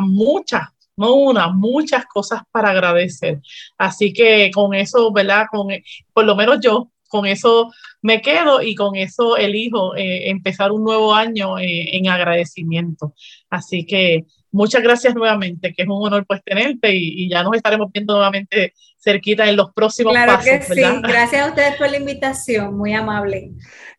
muchas, 0.00 0.62
no 0.96 1.14
una, 1.14 1.46
muchas 1.46 2.06
cosas 2.06 2.42
para 2.50 2.70
agradecer. 2.70 3.40
Así 3.78 4.12
que 4.12 4.50
con 4.52 4.74
eso, 4.74 5.12
¿verdad? 5.12 5.44
Con, 5.48 5.68
por 6.12 6.24
lo 6.24 6.34
menos 6.34 6.58
yo, 6.60 6.90
con 7.06 7.24
eso 7.26 7.70
me 8.02 8.20
quedo 8.20 8.60
y 8.60 8.74
con 8.74 8.96
eso 8.96 9.36
elijo 9.36 9.94
eh, 9.94 10.28
empezar 10.30 10.72
un 10.72 10.82
nuevo 10.82 11.14
año 11.14 11.56
eh, 11.60 11.96
en 11.96 12.08
agradecimiento. 12.08 13.14
Así 13.48 13.86
que 13.86 14.24
muchas 14.50 14.82
gracias 14.82 15.14
nuevamente, 15.14 15.72
que 15.72 15.82
es 15.82 15.88
un 15.88 16.04
honor 16.04 16.26
pues 16.26 16.42
tenerte 16.42 16.92
y, 16.92 17.28
ya 17.28 17.44
nos 17.44 17.54
estaremos 17.54 17.92
viendo 17.92 18.14
nuevamente 18.14 18.74
cerquita 19.04 19.48
en 19.48 19.56
los 19.56 19.72
próximos 19.72 20.14
claro 20.14 20.42
Que 20.42 20.62
sí. 20.62 20.82
Gracias 21.02 21.46
a 21.46 21.48
ustedes 21.50 21.76
por 21.76 21.90
la 21.90 21.98
invitación, 21.98 22.76
muy 22.76 22.94
amable. 22.94 23.50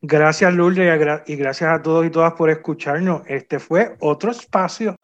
Gracias 0.02 0.54
Lourdes 0.54 1.24
y 1.28 1.36
gracias 1.36 1.70
a 1.70 1.82
todos 1.82 2.06
y 2.06 2.10
todas 2.10 2.34
por 2.34 2.50
escucharnos. 2.50 3.22
Este 3.28 3.60
fue 3.60 3.96
otro 4.00 4.32
espacio. 4.32 4.96